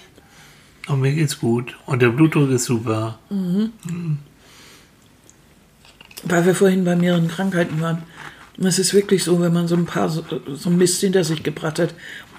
[0.87, 3.19] und mir geht's gut und der Blutdruck ist super.
[6.23, 8.03] Weil wir vorhin bei mehreren Krankheiten waren.
[8.57, 10.23] Und es ist wirklich so, wenn man so ein paar so,
[10.53, 11.93] so Mist hinter sich gebracht hat,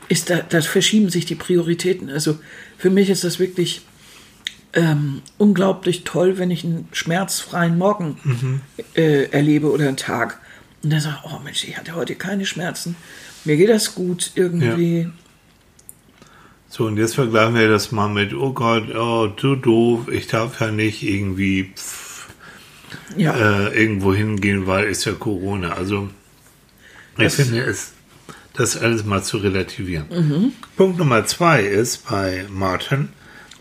[0.09, 2.11] ist da, da verschieben sich die Prioritäten.
[2.11, 2.39] Also
[2.77, 3.83] für mich ist das wirklich
[4.73, 8.17] ähm, unglaublich toll, wenn ich einen schmerzfreien Morgen
[8.95, 10.41] äh, erlebe oder einen Tag.
[10.83, 12.97] Und dann sage ich, oh Mensch, ich hatte heute keine Schmerzen.
[13.45, 15.09] Mir geht das gut irgendwie.
[16.69, 20.61] So, und jetzt vergleichen wir das mal mit, oh Gott, oh, du doof, ich darf
[20.61, 22.29] ja nicht irgendwie pff,
[23.17, 23.35] Ja,
[23.69, 25.73] äh, irgendwo hingehen, weil ist ja Corona.
[25.73, 26.09] Also,
[27.17, 27.93] ich Das- finde es,
[28.55, 30.53] das alles mal zu relativieren.
[30.77, 33.09] Punkt Nummer zwei ist bei Martin,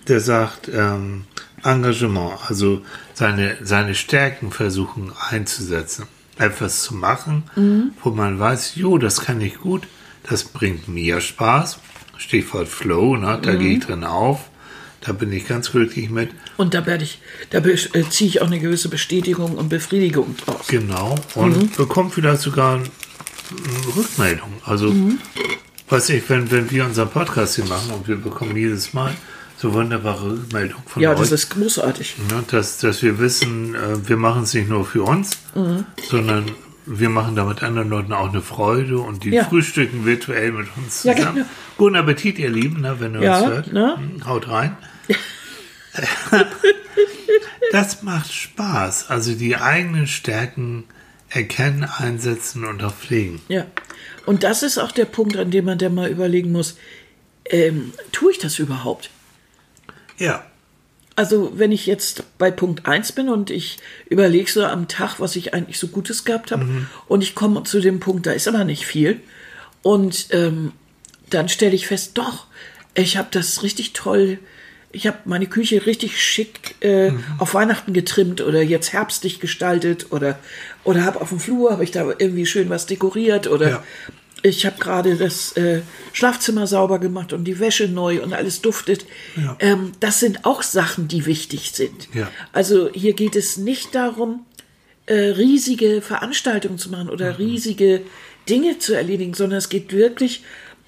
[0.08, 1.26] der sagt ähm,
[1.64, 2.82] Engagement, also
[3.14, 6.06] seine, seine Stärken versuchen einzusetzen.
[6.38, 7.44] Etwas zu machen,
[8.04, 9.88] wo man weiß, jo, das kann ich gut,
[10.30, 11.80] das bringt mir Spaß.
[12.18, 13.40] Stichwort Flow, ne?
[13.42, 14.50] da gehe ich drin auf.
[15.02, 16.32] Da bin ich ganz glücklich mit.
[16.58, 17.20] Und da werde ich,
[17.52, 17.76] da äh,
[18.10, 20.68] ziehe ich auch eine gewisse Bestätigung und Befriedigung draus.
[20.68, 21.16] Genau.
[21.36, 24.52] Und bekommt vielleicht sogar eine Rückmeldung.
[24.66, 24.94] Also,
[25.90, 29.16] weiß ich, wenn, wenn wir unseren Podcast hier machen und wir bekommen jedes Mal
[29.58, 31.20] so wunderbare Rückmeldungen von Ja, euch.
[31.20, 32.16] das ist großartig.
[32.30, 35.32] Ne, dass, dass wir wissen, äh, wir machen es nicht nur für uns,
[36.10, 36.52] sondern
[36.90, 39.44] wir machen damit anderen Leuten auch eine Freude und die Ja.
[39.44, 41.36] frühstücken virtuell mit uns Ja, zusammen.
[41.36, 41.48] genau.
[41.78, 43.74] Guten Appetit, ihr Lieben, ne, wenn ihr Ja, uns hört.
[43.74, 43.98] ne?
[43.98, 44.78] Hm, Haut rein.
[47.72, 49.10] das macht Spaß.
[49.10, 50.86] Also die eigenen Stärken
[51.30, 53.42] erkennen, einsetzen und auch pflegen.
[53.48, 53.66] Ja.
[54.26, 56.78] Und das ist auch der Punkt, an dem man dann mal überlegen muss,
[57.50, 59.10] ähm, tue ich das überhaupt?
[60.18, 60.44] Ja,
[61.18, 65.36] Also, wenn ich jetzt bei Punkt 1 bin und ich überlege so am Tag, was
[65.36, 66.64] ich eigentlich so Gutes gehabt habe,
[67.08, 69.20] und ich komme zu dem Punkt, da ist aber nicht viel,
[69.82, 70.74] und ähm,
[71.32, 72.46] dann stelle ich fest, doch,
[72.94, 74.38] ich habe das richtig toll,
[74.92, 80.38] ich habe meine Küche richtig schick äh, auf Weihnachten getrimmt oder jetzt herbstlich gestaltet oder,
[80.84, 83.84] oder habe auf dem Flur, habe ich da irgendwie schön was dekoriert oder Ja.
[84.44, 85.82] Ich habe gerade das äh,
[86.14, 89.06] Schlafzimmer sauber gemacht und die Wäsche neu und alles duftet.
[89.36, 89.56] Ja.
[89.60, 92.08] Ähm, das sind auch Sachen, die wichtig sind.
[92.14, 92.30] Ja.
[92.54, 94.46] Also hier geht es nicht darum,
[95.08, 97.12] äh, riesige Veranstaltungen zu machen Mhm.
[97.14, 98.02] oder riesige
[98.50, 100.44] Dinge zu erledigen, sondern es geht wirklich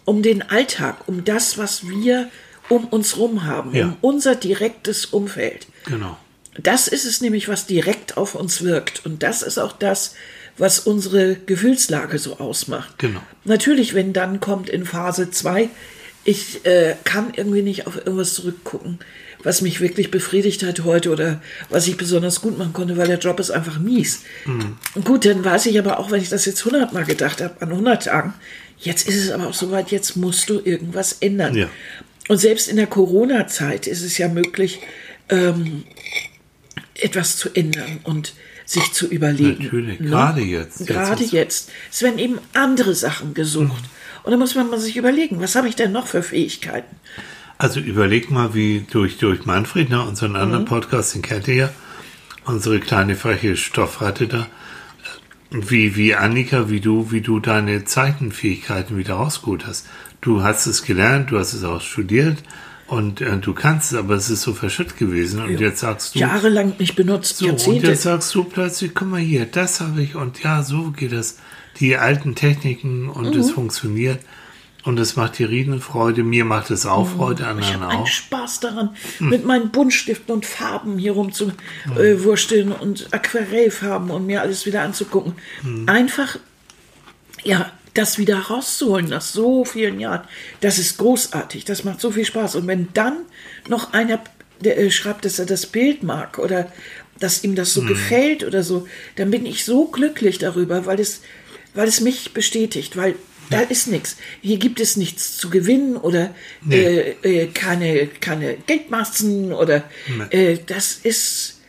[0.06, 2.30] um den Alltag, um das, was wir
[2.70, 3.86] um uns rum haben, Ja.
[3.86, 5.68] um unser direktes Umfeld.
[5.86, 6.18] genau.
[6.62, 9.06] Das ist es nämlich, was direkt auf uns wirkt.
[9.06, 10.16] Und das ist auch das,
[10.60, 13.00] was unsere Gefühlslage so ausmacht.
[13.00, 13.22] Genau.
[13.46, 15.70] Natürlich, wenn dann kommt in Phase 2,
[16.26, 19.00] ich äh, kann irgendwie nicht auf irgendwas zurückgucken,
[19.42, 23.20] was mich wirklich befriedigt hat heute oder was ich besonders gut machen konnte, weil der
[23.20, 24.24] Job ist einfach mies.
[24.96, 27.62] Und gut, dann weiß ich aber auch, wenn ich das jetzt 100 Mal gedacht habe,
[27.62, 28.34] an 100 Tagen,
[28.78, 31.56] jetzt ist es aber auch soweit, jetzt musst du irgendwas ändern.
[31.56, 31.70] Ja.
[32.28, 34.82] Und selbst in der Corona-Zeit ist es ja möglich,
[35.30, 35.84] ähm,
[36.96, 38.34] etwas zu ändern und
[38.70, 39.64] sich zu überlegen.
[39.64, 40.10] Natürlich, ne?
[40.10, 40.86] gerade jetzt.
[40.86, 43.84] Gerade Jetzt jetzt, Es werden eben andere Sachen gesucht.
[44.22, 46.96] Und da muss man mal sich überlegen, was habe ich denn noch für Fähigkeiten?
[47.58, 51.70] Also überleg mal, wie durch, durch Manfred, ne, unseren anderen Podcast, den kennt ihr ja,
[52.46, 54.48] unsere kleine freche Stoffratte da,
[55.50, 59.88] wie, wie Annika, wie du, wie du deine Zeichenfähigkeiten wieder rausgeholt hast.
[60.22, 62.38] Du hast es gelernt, du hast es auch studiert
[62.90, 66.20] und äh, du kannst es, aber es ist so verschütt gewesen und jetzt sagst du,
[66.20, 67.88] Jahrelang nicht benutzt, so, und Jahrzehnte.
[67.88, 71.38] jetzt sagst du plötzlich, guck mal hier, das habe ich und ja, so geht das.
[71.80, 73.40] Die alten Techniken und Mhm.
[73.40, 74.20] es funktioniert
[74.84, 76.24] und es macht dir Riesenfreude.
[76.24, 77.60] Mir macht es auch Freude, Mhm.
[77.60, 78.08] Ich anderen habe einen auch.
[78.08, 81.52] Spaß daran, mit meinen Buntstiften und Farben hier rum zu
[81.96, 85.34] äh, wursteln und Aquarellfarben und mir alles wieder anzugucken.
[85.86, 86.38] Einfach,
[87.44, 90.22] ja, das wieder rauszuholen nach so vielen Jahren,
[90.62, 92.56] das ist großartig, das macht so viel Spaß.
[92.56, 93.18] Und wenn dann
[93.68, 94.22] noch einer
[94.64, 96.72] der, äh, schreibt, dass er das Bild mag oder
[97.20, 101.22] dass ihm das so gefällt oder so, dann bin ich so glücklich darüber, weil es,
[101.74, 103.16] weil es mich bestätigt, weil
[103.50, 104.16] da ist nichts.
[104.42, 107.16] Hier gibt es nichts zu gewinnen oder Nee.
[107.24, 109.84] äh, äh, keine, keine Geldmassen oder
[110.30, 111.60] äh, das ist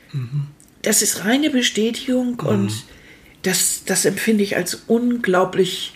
[0.83, 2.73] das ist reine Bestätigung und
[3.43, 5.95] das, das empfinde ich als unglaublich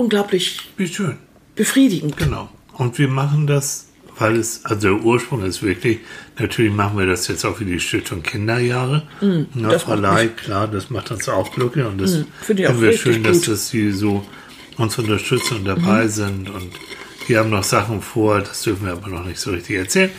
[0.00, 1.16] unglaublich Wie schön.
[1.54, 2.16] befriedigend.
[2.16, 2.48] Genau.
[2.74, 5.98] Und wir machen das, weil es, also der Ursprung ist wirklich,
[6.38, 9.02] natürlich machen wir das jetzt auch für die Stiftung Kinderjahre.
[9.20, 12.86] Mm, Na, Ley, klar, das macht uns auch glücklich und das finde ich auch finden
[12.86, 13.48] wir schön, dass gut.
[13.48, 14.24] das sie so
[14.78, 16.70] uns unterstützen und dabei sind und
[17.26, 20.10] wir haben noch Sachen vor, das dürfen wir aber noch nicht so richtig erzählen.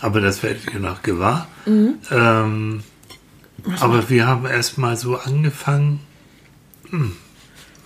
[0.00, 1.48] Aber das werdet ihr noch gewahr.
[2.10, 2.82] Ähm,
[3.78, 6.00] aber wir haben erstmal so angefangen,
[6.90, 7.12] hm,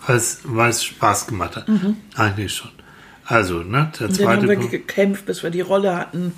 [0.07, 1.67] weil es- weil es Spaß gemacht hat.
[2.15, 2.71] Eigentlich schon.
[3.25, 4.71] Also, ne, der Und dann haben zweite wir Punkt.
[4.71, 6.33] gekämpft, bis wir die Rolle hatten,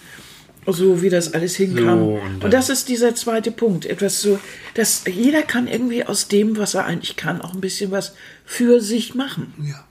[0.67, 1.99] so wie das alles hinkam.
[1.99, 3.85] So, und und, das ist dieser zweite Punkt.
[3.87, 4.39] Etwas so,
[4.75, 8.81] dass jeder kann irgendwie aus dem, was er eigentlich kann, auch ein bisschen was für
[8.81, 9.53] sich machen.
[9.67, 9.85] Ja.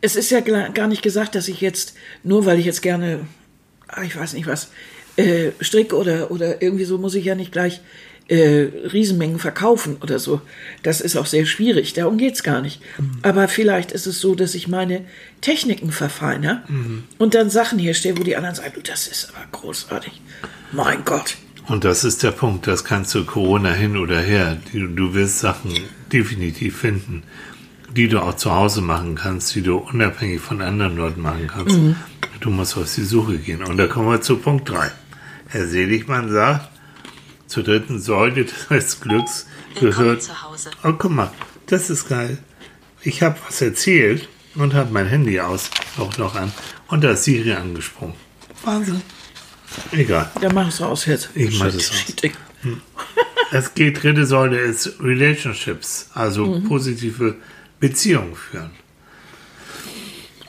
[0.00, 3.26] Es ist ja gar nicht gesagt, dass ich jetzt, nur weil ich jetzt gerne,
[3.88, 4.70] ah, ich weiß nicht was,
[5.16, 7.80] äh, stricke oder, oder irgendwie so, muss ich ja nicht gleich
[8.30, 10.40] äh, Riesenmengen verkaufen oder so.
[10.84, 12.80] Das ist auch sehr schwierig, darum geht's gar nicht.
[13.22, 15.04] Aber vielleicht ist es so, dass ich meine
[15.40, 16.62] Techniken verfeine
[17.18, 20.20] und dann Sachen herstelle, wo die anderen sagen, du, das ist aber großartig.
[20.72, 21.36] Mein Gott.
[21.66, 24.58] Und das ist der Punkt, das kannst du Corona hin oder her.
[24.72, 25.72] Du, du wirst Sachen
[26.12, 27.24] definitiv finden,
[27.96, 31.76] die du auch zu Hause machen kannst, die du unabhängig von anderen Leuten machen kannst.
[31.76, 31.96] Mhm.
[32.40, 33.64] Du musst auf die Suche gehen.
[33.64, 34.90] Und da kommen wir zu Punkt 3.
[35.48, 36.68] Herr Seligmann sagt,
[37.50, 39.46] zur dritten Säule des Glücks
[39.78, 40.22] gehört.
[40.22, 40.70] zu Hause.
[40.84, 41.30] Oh, guck mal,
[41.66, 42.38] das ist geil.
[43.02, 46.52] Ich habe was erzählt und habe mein Handy aus, auch noch an.
[46.88, 48.14] Und da ist Siri angesprungen.
[48.64, 49.02] Wahnsinn.
[49.92, 50.30] Egal.
[50.40, 51.30] Ja, mach es aus jetzt.
[51.34, 51.96] Ich mach das aus.
[51.96, 52.32] shit.
[53.52, 57.36] Es geht, dritte Säule ist Relationships, also positive
[57.80, 58.70] Beziehungen führen.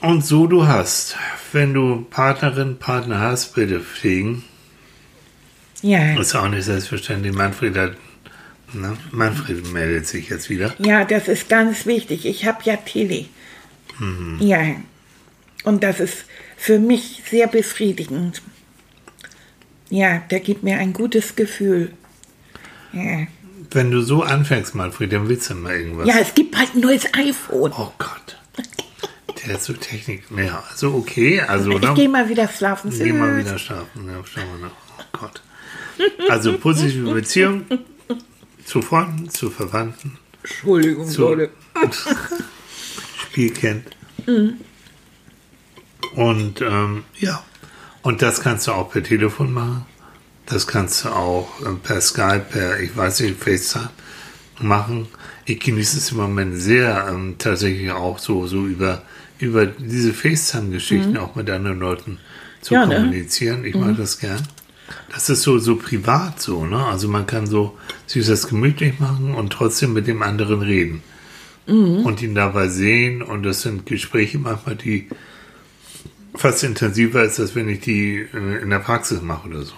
[0.00, 1.16] Und so du hast,
[1.52, 4.44] wenn du Partnerin, Partner hast, bitte pflegen.
[5.82, 6.18] Ja.
[6.18, 7.32] Ist auch nicht selbstverständlich.
[7.34, 7.96] Manfred hat,
[8.72, 8.96] ne?
[9.10, 10.74] Manfred meldet sich jetzt wieder.
[10.78, 12.24] ja, das ist ganz wichtig.
[12.26, 13.28] Ich habe ja Tilly.
[14.40, 14.60] Ja.
[15.64, 16.24] Und das ist
[16.56, 18.42] für mich sehr befriedigend.
[19.90, 21.92] Ja, der gibt mir ein gutes Gefühl.
[22.92, 23.26] Ja.
[23.70, 26.06] Wenn du so anfängst, Manfred, dann willst du mal irgendwas.
[26.08, 27.72] ja, es gibt bald ein neues iPhone.
[27.76, 28.38] Oh Gott.
[29.46, 30.24] Der ist so Technik.
[30.36, 31.40] Ja, also okay.
[31.40, 31.94] Also, Ich ne?
[31.94, 32.90] gehe mal wieder schlafen.
[32.96, 34.06] Geh mal wieder schlafen.
[34.06, 34.72] Ja, schauen wir nach.
[34.98, 35.42] Oh Gott.
[36.28, 37.64] Also positive Beziehung
[38.64, 41.50] zu Freunden, zu Verwandten, Entschuldigung, zu Leute.
[43.22, 43.86] Spiel kennt.
[46.14, 47.42] Und ähm, ja,
[48.02, 49.86] und das kannst du auch per Telefon machen.
[50.46, 53.90] Das kannst du auch ähm, per Skype, per, ich weiß nicht, FaceTime
[54.60, 55.08] machen.
[55.44, 59.02] Ich genieße es im Moment sehr, ähm, tatsächlich auch so, so über,
[59.38, 62.18] über diese FaceTime-Geschichten auch mit anderen Leuten
[62.60, 62.96] zu Ja, ne?
[62.96, 63.64] kommunizieren.
[63.64, 64.42] Ich mag das gern.
[65.14, 66.84] Das ist so, so privat so, ne?
[66.86, 67.76] Also man kann so
[68.14, 71.02] das gemütlich machen und trotzdem mit dem anderen reden.
[71.66, 73.22] Und ihn dabei sehen.
[73.22, 75.08] Und das sind Gespräche manchmal, die
[76.34, 79.74] fast intensiver ist, als wenn ich die in der Praxis mache oder so.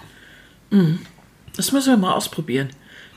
[1.55, 2.69] Das müssen wir mal ausprobieren.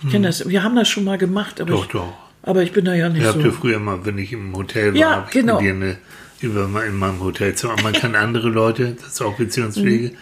[0.02, 0.48] Ich kenne das.
[0.48, 2.12] Wir haben das schon mal gemacht, aber, Doch, ich, doch.
[2.42, 3.38] aber ich bin da ja nicht Ich so.
[3.38, 5.54] habe früher immer, wenn ich im Hotel war, Ja, habe ich genau.
[5.60, 5.98] mit dir eine,
[6.40, 7.74] über in meinem Hotelzimmer.
[7.82, 10.16] Man kann andere Leute, das ist auch Beziehungspflege, Mhm.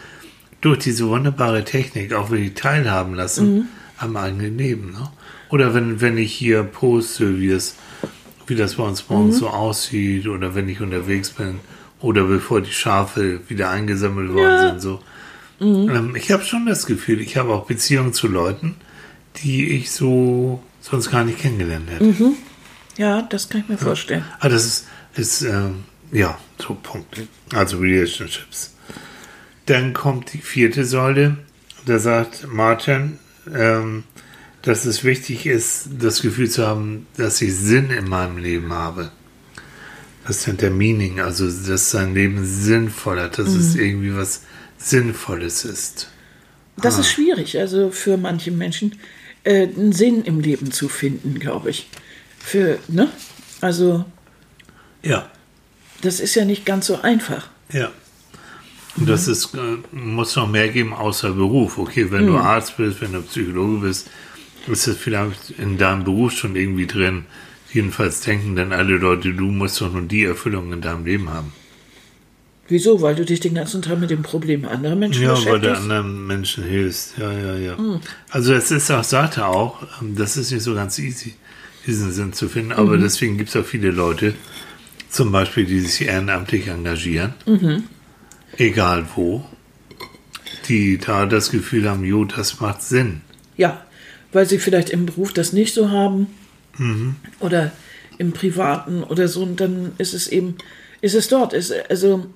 [0.61, 3.64] Durch diese wunderbare Technik auch wirklich teilhaben lassen Mhm.
[3.99, 4.92] am eigenen Leben.
[4.92, 5.11] Ne?
[5.51, 7.77] Oder wenn, wenn ich hier poste, wie das,
[8.47, 9.40] wie das bei uns morgens Mhm.
[9.40, 11.61] so aussieht, oder wenn ich unterwegs bin,
[12.01, 14.69] oder bevor die Schafe wieder eingesammelt worden Ja.
[14.71, 14.81] sind.
[14.83, 15.01] So.
[15.61, 15.88] Mhm.
[15.90, 18.77] Ähm, ich habe schon das Gefühl, ich habe auch Beziehungen zu Leuten,
[19.42, 22.05] die ich so sonst gar nicht kennengelernt hätte.
[22.05, 22.35] Mhm.
[22.97, 24.25] Ja, das kann ich mir vorstellen.
[24.40, 27.21] Ah, das ist, ist ähm, ja, so Punkt.
[27.55, 28.75] Also Relationships.
[29.67, 31.39] Dann kommt die vierte Säule.
[31.85, 33.19] Da sagt Martin,
[33.55, 34.05] ähm,
[34.63, 39.11] dass es wichtig ist, das Gefühl zu haben, dass ich Sinn in meinem Leben habe.
[40.27, 44.43] Das nennt der Meaning, also dass sein Leben sinnvoll hat, dass es irgendwie was
[44.77, 46.09] Sinnvolles ist.
[46.77, 48.99] Das ist schwierig, also für manche Menschen
[49.45, 51.89] äh, einen Sinn im Leben zu finden, glaube ich.
[52.39, 53.09] Für, ne?
[53.61, 54.05] Also,
[55.03, 55.31] Ja,
[56.03, 57.49] das ist ja nicht ganz so einfach.
[57.73, 57.93] Ja.
[58.97, 61.79] Und das ist, äh, muss noch mehr geben außer Beruf.
[61.79, 64.11] Okay, wenn du Arzt bist, wenn du Psychologe bist,
[64.69, 67.25] ist das vielleicht in deinem Beruf schon irgendwie drin.
[67.73, 71.53] Jedenfalls denken dann alle Leute, du musst doch nur die Erfüllung in deinem Leben haben.
[72.69, 73.01] Wieso?
[73.01, 75.83] Weil du dich den ganzen Tag mit dem Problem anderer Menschen Ja, weil du beschäftigst?
[75.83, 77.15] anderen Menschen hilfst.
[77.19, 77.77] Ja, ja, ja.
[78.31, 81.35] Also es ist auch, sagt er auch, ähm, das ist nicht so ganz easy,
[81.87, 82.73] diesen Sinn zu finden.
[82.73, 84.35] Aber deswegen gibt es auch viele Leute,
[85.11, 87.35] zum Beispiel, die sich ehrenamtlich engagieren,
[88.57, 89.45] egal wo,
[90.69, 93.21] die da das Gefühl haben, jo, das macht Sinn.
[93.57, 93.85] Ja,
[94.33, 96.27] weil sie vielleicht im Beruf das nicht so haben
[96.79, 97.17] Mhm.
[97.41, 97.73] oder
[98.19, 100.57] im Privaten oder so und dann ist es eben,
[101.01, 101.53] ist es dort.
[101.55, 102.27] Ist, also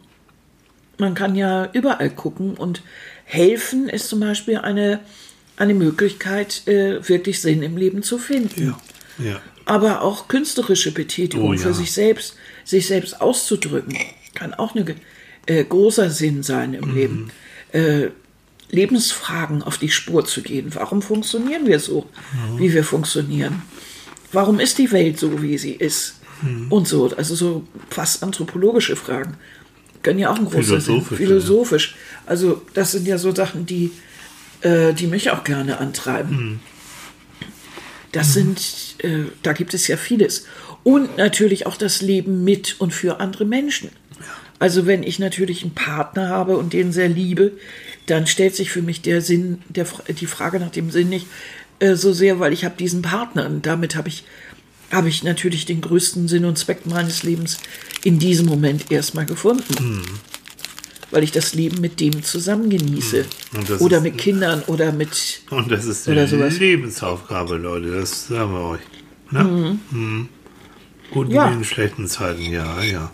[0.99, 2.83] man kann ja überall gucken und
[3.25, 5.01] helfen ist zum Beispiel eine,
[5.57, 8.75] eine Möglichkeit, äh, wirklich Sinn im Leben zu finden.
[9.19, 9.41] Ja.
[9.67, 11.59] Aber auch künstlerische Betätigung Oh ja.
[11.61, 13.95] für sich selbst, sich selbst auszudrücken,
[14.35, 14.87] kann auch ein
[15.51, 16.77] äh, großer Sinn sein Mhm.
[16.83, 17.31] im Leben.
[17.73, 18.09] Äh,
[18.73, 20.71] Lebensfragen auf die Spur zu gehen.
[20.75, 22.59] Warum funktionieren wir so, Mhm.
[22.61, 23.63] wie wir funktionieren?
[24.33, 26.21] Warum ist die Welt so, wie sie ist?
[26.43, 26.71] Mhm.
[26.71, 29.35] Und so, also so fast anthropologische Fragen
[30.05, 31.03] können ja auch ein großer Sinn.
[31.03, 31.95] Philosophisch, Philosophisch.
[32.27, 33.91] Also das sind ja so Sachen, die,
[34.61, 36.37] äh, die mich auch gerne antreiben.
[36.37, 36.61] Mhm.
[38.13, 38.61] Das sind,
[38.99, 40.47] äh, da gibt es ja vieles.
[40.85, 43.91] Und natürlich auch das Leben mit und für andere Menschen.
[44.61, 47.53] Also wenn ich natürlich einen Partner habe und den sehr liebe,
[48.07, 49.87] dann stellt sich für mich der Sinn, der,
[50.21, 51.27] die Frage nach dem Sinn nicht
[51.81, 54.25] äh, so sehr, weil ich habe diesen Partner und damit habe ich,
[54.93, 57.59] habe ich natürlich den größten Sinn und Zweck meines Lebens
[58.05, 60.03] in diesem Moment erstmal gefunden.
[61.11, 63.25] Weil ich das Leben mit dem zusammen genieße.
[63.67, 66.27] Das Oder ist- mit Kindern oder mit Und das ist eine.
[66.27, 68.81] Lebensaufgabe, Leute, das sagen wir euch.
[69.31, 69.79] Ne?
[69.91, 70.29] Mhm.
[71.11, 71.51] Guten Ja.
[71.51, 73.11] in schlechten Zeiten, ja, ja.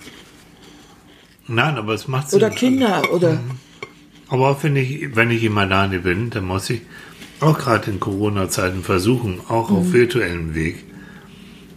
[1.48, 2.58] Nein, aber es macht Oder Sinn.
[2.58, 3.38] Kinder oder
[4.28, 6.82] Aber auch wenn ich, wenn ich immer alleine bin, dann muss ich
[7.40, 10.84] auch gerade in Corona-Zeiten versuchen, auch auf virtuellem Weg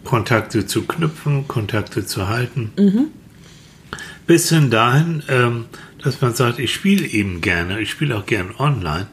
[0.03, 2.71] Kontakte zu knüpfen, Kontakte zu halten.
[4.25, 5.65] Bis hin dahin, ähm,
[6.03, 9.07] dass man sagt, ich spiele eben gerne, ich spiele auch gern online.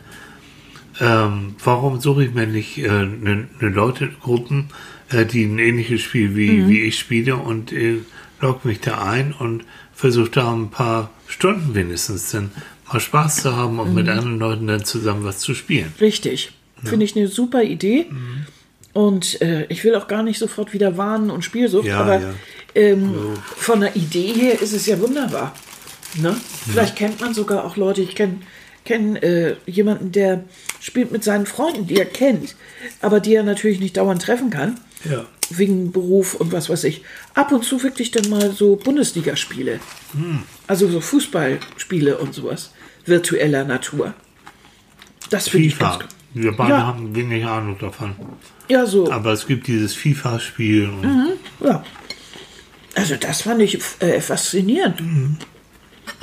[1.01, 4.69] Ähm, warum suche ich mir nicht äh, eine ne Leute, Gruppen,
[5.11, 7.99] äh, die ein ähnliches Spiel wie, wie ich spiele und äh,
[8.40, 9.64] log mich da ein und
[9.96, 12.52] versuche da ein paar Stunden wenigstens dann
[12.92, 15.92] mal Spaß zu haben und mit anderen Leuten dann zusammen was zu spielen.
[16.00, 16.52] richtig.
[16.85, 18.06] Finde ich eine super Idee.
[18.11, 18.46] Mhm.
[18.92, 22.35] Und äh, ich will auch gar nicht sofort wieder warnen und Spielsucht, Ja, aber ja.
[22.74, 23.14] ähm,
[23.56, 25.54] von der Idee her ist es ja wunderbar.
[26.16, 26.37] Ne?
[26.70, 28.38] Vielleicht kennt man sogar auch Leute, ich kenne
[28.87, 30.44] kenn, äh, jemanden, der
[30.80, 32.54] spielt mit seinen Freunden, die er kennt,
[33.02, 34.80] aber die er natürlich nicht dauernd treffen kann,
[35.11, 35.25] Ja.
[35.51, 37.03] wegen Beruf und was weiß ich.
[37.35, 39.81] Ab und zu wirklich dann mal so Bundesligaspiele.
[40.12, 40.42] Hm.
[40.66, 42.73] Also so Fußballspiele und sowas.
[43.05, 44.14] Virtueller Natur.
[45.31, 45.99] Das finde ich ganz.
[46.35, 46.87] Wir beide Ja.
[46.87, 48.14] haben wenig Ahnung davon.
[48.69, 49.11] Ja, so.
[49.11, 50.88] Aber es gibt dieses FIFA-Spiel.
[50.88, 51.85] und Ja.
[52.95, 55.01] Also das fand ich äh, faszinierend.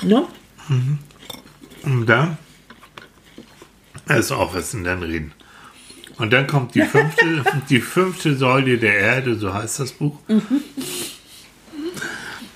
[0.01, 0.25] Ne?
[1.83, 2.37] Und dann
[4.09, 5.33] ist auch was in den Reden.
[6.17, 10.17] Und dann kommt die fünfte, die fünfte Säule der Erde, so heißt das Buch.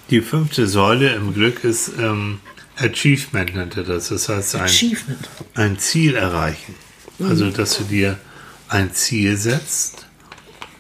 [0.09, 2.39] Die fünfte Säule im Glück ist ähm,
[2.77, 4.09] Achievement, nennt er das.
[4.09, 4.97] Das heißt, ein,
[5.55, 6.75] ein Ziel erreichen.
[7.19, 8.17] Also, dass du dir
[8.69, 10.05] ein Ziel setzt.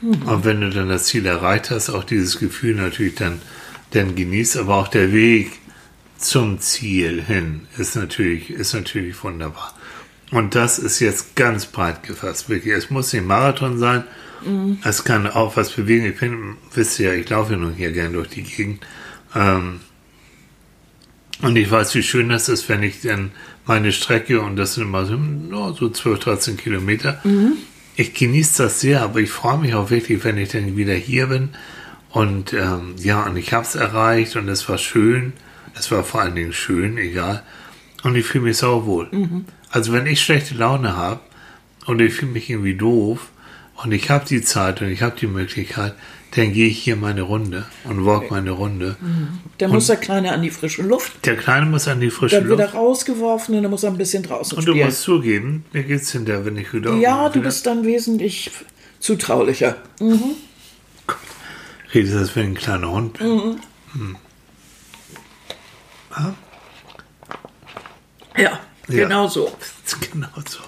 [0.01, 3.41] Und wenn du dann das Ziel erreicht hast, auch dieses Gefühl natürlich dann,
[3.91, 5.53] dann genießt, aber auch der Weg
[6.17, 9.73] zum Ziel hin ist natürlich, ist natürlich wunderbar.
[10.31, 12.73] Und das ist jetzt ganz breit gefasst, wirklich.
[12.73, 14.03] Es muss nicht Marathon sein.
[14.83, 16.05] Es kann auch was bewegen.
[16.05, 18.85] Ich bin, wisst ihr ja, ich laufe ja nun hier gern durch die Gegend.
[19.35, 19.79] Ähm,
[21.41, 23.31] und ich weiß, wie schön das ist, wenn ich dann
[23.65, 27.21] meine Strecke, und das sind immer so, no, so 12, 13 Kilometer,
[27.95, 31.27] ich genieße das sehr, aber ich freue mich auch wirklich, wenn ich dann wieder hier
[31.27, 31.49] bin.
[32.09, 35.33] Und ähm, ja, und ich habe es erreicht und es war schön.
[35.77, 37.43] Es war vor allen Dingen schön, egal.
[38.03, 39.07] Und ich fühle mich sauwohl.
[39.69, 41.19] Also wenn ich schlechte Laune habe
[41.85, 43.29] und ich fühle mich irgendwie doof
[43.83, 45.93] und ich habe die Zeit und ich habe die Möglichkeit,
[46.35, 48.97] dann gehe ich hier meine Runde und walk meine Runde.
[49.59, 51.25] Dann muss der Kleine an die frische Luft.
[51.25, 52.75] Der Kleine muss an die frische Dann wird er Luft.
[52.77, 54.85] rausgeworfen und dann muss er ein bisschen draußen Und du spielen.
[54.87, 58.51] musst zugeben, mir geht's hinterher, wenn ich wieder ja, du wieder- bist dann wesentlich
[58.99, 59.77] zutraulicher.
[61.93, 63.59] Redest du, als wenn ein kleiner Hund bin.
[63.93, 64.15] Mhm.
[66.11, 66.33] Ah,
[68.37, 69.03] Ja, Ja.
[69.03, 69.55] genau so.
[70.11, 70.59] Genau so.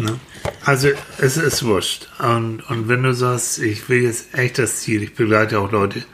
[0.00, 0.18] ne?
[0.64, 2.08] Also es ist wurscht.
[2.18, 6.04] Und, und wenn du sagst, ich will jetzt echt das Ziel, ich begleite auch Leute,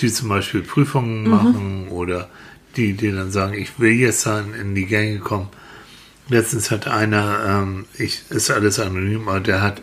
[0.00, 0.66] die zum Beispiel Mhm.
[0.66, 2.28] Prüfungen machen oder
[2.76, 5.48] die, die dann sagen, ich will jetzt dann in die Gänge kommen.
[6.28, 9.82] Letztens hat einer, ähm, ich, ist alles anonym, aber der hat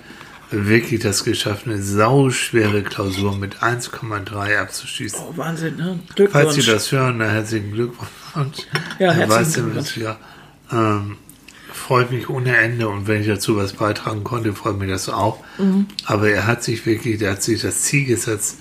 [0.51, 5.19] wirklich das geschafft, eine sauschwere Klausur mit 1,3 abzuschließen.
[5.21, 5.99] Oh, Wahnsinn, ne?
[6.07, 6.55] Falls Glückwunsch.
[6.65, 8.57] Sie das hören, dann herzlichen Glückwunsch.
[8.99, 9.97] Ja, Er herzlichen Glückwunsch.
[9.97, 10.17] ja,
[10.71, 11.17] ähm,
[11.71, 15.43] freut mich ohne Ende und wenn ich dazu was beitragen konnte, freut mich das auch.
[15.57, 15.85] Mhm.
[16.05, 18.57] Aber er hat sich wirklich, der hat sich das Ziel gesetzt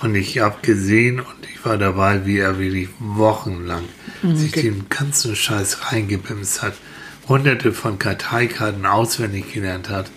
[0.00, 3.84] und ich habe gesehen und ich war dabei, wie er wirklich wochenlang
[4.22, 6.74] Mhm, sich den ganzen Scheiß reingebimst hat,
[7.28, 10.10] hunderte von Karteikarten auswendig gelernt hat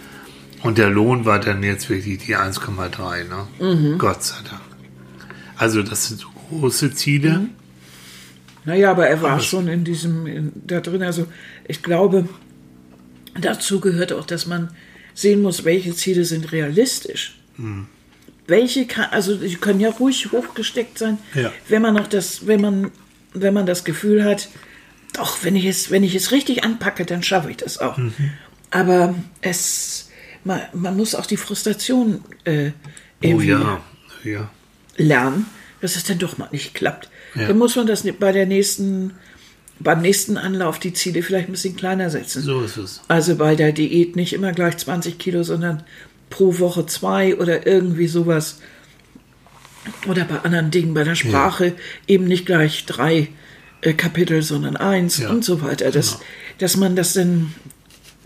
[0.66, 3.48] und der Lohn war dann jetzt wirklich die 1,3, ne?
[3.60, 3.98] Mhm.
[3.98, 4.62] Gott sei Dank.
[5.58, 7.40] Also das sind so große Ziele.
[7.40, 7.50] Mhm.
[8.66, 11.04] Naja, aber er war schon in diesem, in, da drin.
[11.04, 11.28] Also
[11.68, 12.28] ich glaube,
[13.40, 14.72] dazu gehört auch, dass man
[15.14, 17.38] sehen muss, welche Ziele sind realistisch.
[17.58, 17.88] Hm.
[18.48, 21.52] Welche kann, also die können ja ruhig hochgesteckt sein, Ja.
[21.70, 22.92] wenn man noch das, wenn man,
[23.34, 24.50] wenn man das Gefühl hat,
[25.14, 27.98] doch, wenn ich es, wenn ich es richtig anpacke, dann schaffe ich das auch.
[27.98, 28.14] Mhm.
[28.72, 30.05] Aber es,
[30.46, 32.72] man, man muss auch die Frustration äh,
[33.24, 33.82] Oh irgendwie ja,
[34.24, 34.50] ja.
[34.98, 35.46] lernen,
[35.82, 37.10] dass es dann doch mal nicht klappt.
[37.34, 37.48] Ja.
[37.48, 39.14] Dann muss man das bei der nächsten,
[39.80, 42.42] beim nächsten Anlauf die Ziele vielleicht ein bisschen kleiner setzen.
[42.42, 43.02] So ist es.
[43.08, 45.84] Also bei der Diät nicht immer gleich 20 Kilo, sondern
[46.30, 48.60] pro Woche zwei oder irgendwie sowas.
[50.08, 51.74] Oder bei anderen Dingen, bei der Sprache
[52.08, 53.30] eben nicht gleich drei
[53.82, 55.92] äh, Kapitel, sondern eins Ja, und so weiter.
[55.92, 56.24] Dass, genau.
[56.58, 57.54] dass man das dann,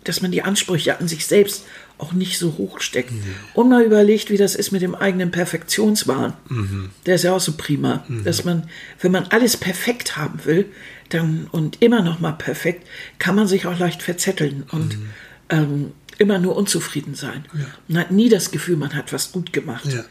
[0.05, 1.65] dass man die Ansprüche an sich selbst
[1.99, 3.11] auch nicht so hoch steckt.
[3.53, 6.33] Und mal überlegt, wie das ist mit dem eigenen Perfektionswahn.
[6.49, 6.89] Mhm.
[7.05, 8.69] Der ist ja auch so prima, dass man,
[9.01, 10.65] wenn man alles perfekt haben will,
[11.09, 12.87] dann und immer noch mal perfekt,
[13.19, 15.09] kann man sich auch leicht verzetteln und Mhm.
[15.49, 17.45] ähm, immer nur unzufrieden sein.
[17.87, 19.85] Man hat nie das Gefühl, man hat was gut gemacht.
[19.91, 20.03] Ja.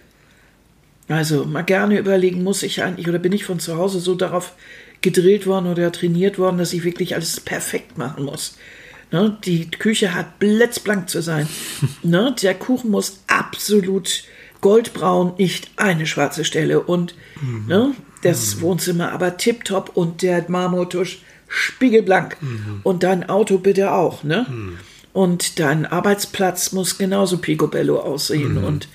[1.08, 4.52] Also mal gerne überlegen, muss ich eigentlich oder bin ich von zu Hause so darauf
[5.00, 8.56] gedrillt worden oder trainiert worden, dass ich wirklich alles perfekt machen muss.
[9.10, 9.36] Ne?
[9.44, 11.48] Die Küche hat blitzblank zu sein.
[12.02, 12.34] ne?
[12.42, 14.24] Der Kuchen muss absolut
[14.60, 16.80] goldbraun, nicht eine schwarze Stelle.
[16.80, 17.66] Und mhm.
[17.66, 17.94] ne?
[18.22, 18.60] das mhm.
[18.62, 22.36] Wohnzimmer aber tipptopp und der Marmortisch spiegelblank.
[22.40, 22.80] Mhm.
[22.82, 24.24] Und dein Auto bitte auch.
[24.24, 24.46] Ne?
[24.48, 24.78] Mhm.
[25.12, 28.60] Und dein Arbeitsplatz muss genauso picobello aussehen.
[28.60, 28.64] Mhm.
[28.64, 28.88] Und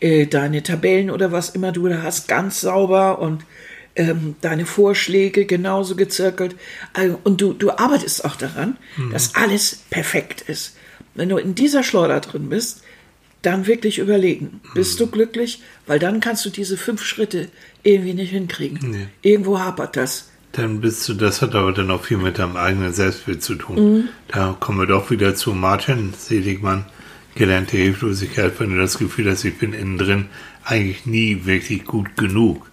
[0.00, 3.44] äh, deine Tabellen oder was immer du da hast, ganz sauber und
[3.96, 6.56] ähm, deine Vorschläge genauso gezirkelt.
[6.92, 9.12] Also, und du, du arbeitest auch daran, mhm.
[9.12, 10.76] dass alles perfekt ist.
[11.14, 12.82] Wenn du in dieser Schleuder drin bist,
[13.42, 15.04] dann wirklich überlegen, bist mhm.
[15.04, 15.62] du glücklich?
[15.86, 17.48] Weil dann kannst du diese fünf Schritte
[17.82, 18.78] irgendwie nicht hinkriegen.
[18.90, 19.08] Nee.
[19.22, 20.30] Irgendwo hapert das.
[20.52, 23.76] Dann bist du, das hat aber dann auch viel mit deinem eigenen Selbstbild zu tun.
[23.76, 24.08] Mhm.
[24.28, 26.84] Da kommen wir doch wieder zu Martin Seligmann,
[27.34, 30.26] gelernte Hilflosigkeit, wenn du das Gefühl hast, ich bin innen drin
[30.64, 32.70] eigentlich nie wirklich gut genug.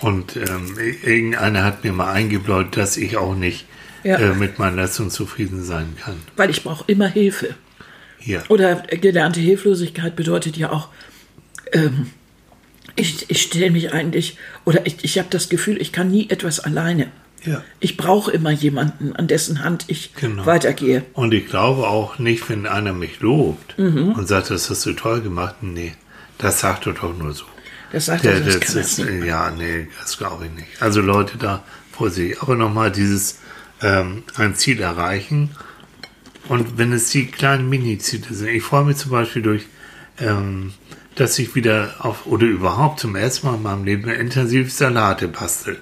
[0.00, 3.66] Und ähm, irgendeiner hat mir mal eingebläut, dass ich auch nicht
[4.04, 4.16] ja.
[4.16, 6.16] äh, mit meiner Leistung zufrieden sein kann.
[6.36, 7.54] Weil ich brauche immer Hilfe.
[8.20, 8.42] Ja.
[8.48, 10.88] Oder gelernte Hilflosigkeit bedeutet ja auch,
[11.72, 12.10] ähm,
[12.96, 16.60] ich, ich stelle mich eigentlich, oder ich, ich habe das Gefühl, ich kann nie etwas
[16.60, 17.10] alleine.
[17.44, 17.62] Ja.
[17.78, 20.44] Ich brauche immer jemanden, an dessen Hand ich genau.
[20.44, 21.04] weitergehe.
[21.12, 24.12] Und ich glaube auch nicht, wenn einer mich lobt mhm.
[24.12, 25.56] und sagt, das hast du toll gemacht.
[25.60, 25.94] Nee,
[26.38, 27.44] das sagt er doch nur so.
[27.92, 30.82] Das sagt er, das, das ist, Ja, nee, das glaube ich nicht.
[30.82, 31.62] Also Leute, da
[31.92, 32.42] vorsichtig.
[32.42, 33.38] Aber nochmal dieses
[33.82, 35.50] ähm, ein Ziel erreichen.
[36.48, 38.48] Und wenn es die kleinen Mini-Ziele sind.
[38.48, 39.66] Ich freue mich zum Beispiel durch,
[40.18, 40.72] ähm,
[41.14, 45.78] dass ich wieder auf, oder überhaupt zum ersten Mal in meinem Leben intensiv Salate bastel.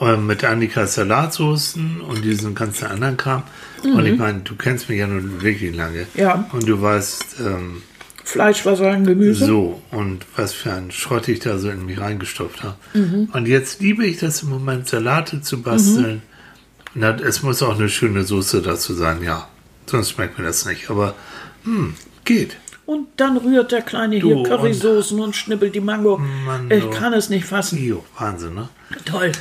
[0.00, 3.44] Ähm, mit Annikas Salatsoßen und diesen ganzen anderen Kram.
[3.84, 3.94] Mhm.
[3.94, 6.06] Und ich meine, du kennst mich ja nun wirklich lange.
[6.14, 6.48] Ja.
[6.50, 7.82] Und du weißt, ähm,
[8.24, 9.44] Fleisch, Wasser und Gemüse.
[9.44, 12.76] So, und was für ein Schrott ich da so in mich reingestopft habe.
[12.94, 13.28] Mhm.
[13.32, 16.16] Und jetzt liebe ich das im Moment, Salate zu basteln.
[16.16, 16.22] Mhm.
[16.94, 19.48] Na, es muss auch eine schöne Soße dazu sein, ja.
[19.86, 20.88] Sonst schmeckt mir das nicht.
[20.90, 21.14] Aber,
[21.64, 21.94] hm,
[22.24, 22.56] geht.
[22.86, 26.18] Und dann rührt der Kleine du, hier Currysoßen und, und, schnippelt die Mango.
[26.18, 27.82] Mann, ich kann es nicht fassen.
[27.82, 28.68] Jo, Wahnsinn, ne?
[29.04, 29.32] Toll.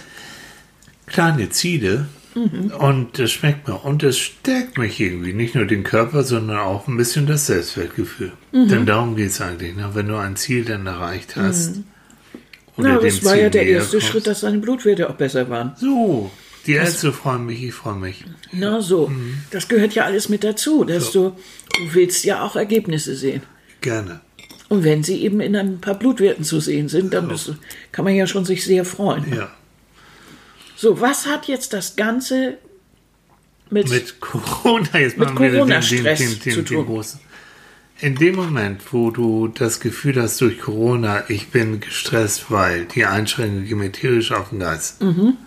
[1.07, 2.71] Kleine Ziele, Mhm.
[2.71, 3.84] Und das schmeckt mir.
[3.84, 5.34] Und es stärkt mich irgendwie.
[5.34, 8.31] Nicht nur den Körper, sondern auch ein bisschen das Selbstwertgefühl.
[8.51, 8.67] Mhm.
[8.69, 9.75] Denn darum geht es eigentlich.
[9.75, 9.89] Ne?
[9.93, 11.77] Wenn du ein Ziel dann erreicht hast.
[11.77, 11.84] Mhm.
[12.77, 14.07] Na, das war Ziel ja der erste kommst.
[14.07, 15.73] Schritt, dass deine Blutwerte auch besser waren.
[15.77, 16.31] So.
[16.65, 18.23] Die Ärzte freuen mich, ich freue mich.
[18.53, 19.07] Na so.
[19.07, 19.39] Mhm.
[19.51, 20.84] Das gehört ja alles mit dazu.
[20.86, 21.29] Dass so.
[21.29, 21.36] du,
[21.77, 23.43] du willst ja auch Ergebnisse sehen.
[23.81, 24.21] Gerne.
[24.69, 27.55] Und wenn sie eben in ein paar Blutwerten zu sehen sind, dann so.
[27.91, 29.25] kann man ja schon sich sehr freuen.
[29.36, 29.51] Ja.
[30.84, 32.57] So, was hat jetzt das Ganze
[33.69, 37.05] mit, mit Corona, jetzt mit Corona-Stress den, den, den, zu tun?
[38.01, 43.05] In dem Moment, wo du das Gefühl hast, durch Corona, ich bin gestresst, weil die
[43.05, 45.38] Einschränkungen gehen mir tierisch auf den Geist, mhm.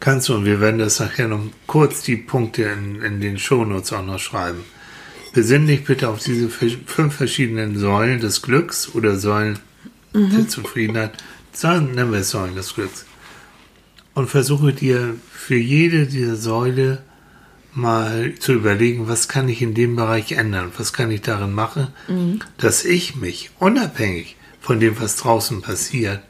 [0.00, 3.92] kannst du, und wir werden das nachher noch kurz die Punkte in, in den Shownotes
[3.92, 4.64] auch noch schreiben,
[5.32, 9.60] besinn dich bitte auf diese fünf verschiedenen Säulen des Glücks oder Säulen
[10.12, 10.30] mhm.
[10.30, 11.12] der Zufriedenheit.
[11.52, 13.06] Sagen, nennen wir es Säulen des Glücks
[14.14, 17.02] und versuche dir für jede dieser Säule
[17.74, 21.88] mal zu überlegen, was kann ich in dem Bereich ändern, was kann ich darin machen,
[22.08, 22.40] mhm.
[22.58, 26.20] dass ich mich unabhängig von dem, was draußen passiert,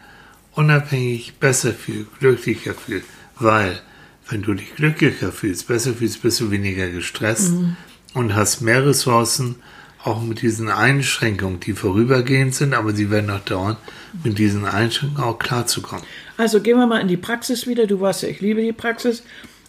[0.52, 3.02] unabhängig besser fühle, glücklicher fühle,
[3.38, 3.80] weil
[4.28, 7.76] wenn du dich glücklicher fühlst, besser fühlst, bist du weniger gestresst mhm.
[8.14, 9.56] und hast mehr Ressourcen,
[10.04, 13.76] auch mit diesen Einschränkungen, die vorübergehend sind, aber sie werden noch dauern,
[14.24, 16.04] mit diesen Einschränkungen auch klarzukommen.
[16.36, 17.86] Also gehen wir mal in die Praxis wieder.
[17.86, 19.22] Du weißt ja, ich liebe die Praxis.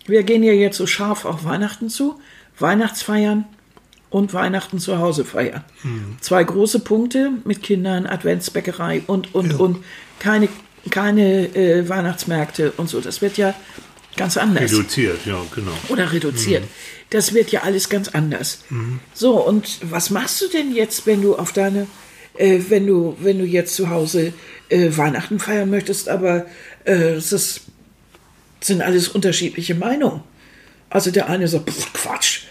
[0.05, 2.19] Wir gehen ja jetzt so scharf auf Weihnachten zu.
[2.59, 3.45] Weihnachtsfeiern
[4.09, 5.63] und Weihnachten zu Hause feiern.
[5.83, 6.17] Mhm.
[6.21, 9.57] Zwei große Punkte mit Kindern, Adventsbäckerei und, und, ja.
[9.57, 9.83] und
[10.19, 10.49] keine,
[10.89, 13.01] keine äh, Weihnachtsmärkte und so.
[13.01, 13.55] Das wird ja
[14.15, 14.71] ganz anders.
[14.71, 15.71] Reduziert, ja, genau.
[15.89, 16.63] Oder reduziert.
[16.63, 16.67] Mhm.
[17.09, 18.63] Das wird ja alles ganz anders.
[18.69, 18.99] Mhm.
[19.13, 21.87] So, und was machst du denn jetzt, wenn du auf deine,
[22.35, 24.33] äh, wenn du, wenn du jetzt zu Hause
[24.69, 26.45] äh, Weihnachten feiern möchtest, aber
[26.85, 27.61] äh, das ist,
[28.61, 30.21] sind alles unterschiedliche Meinungen.
[30.89, 32.41] Also der eine sagt, Quatsch,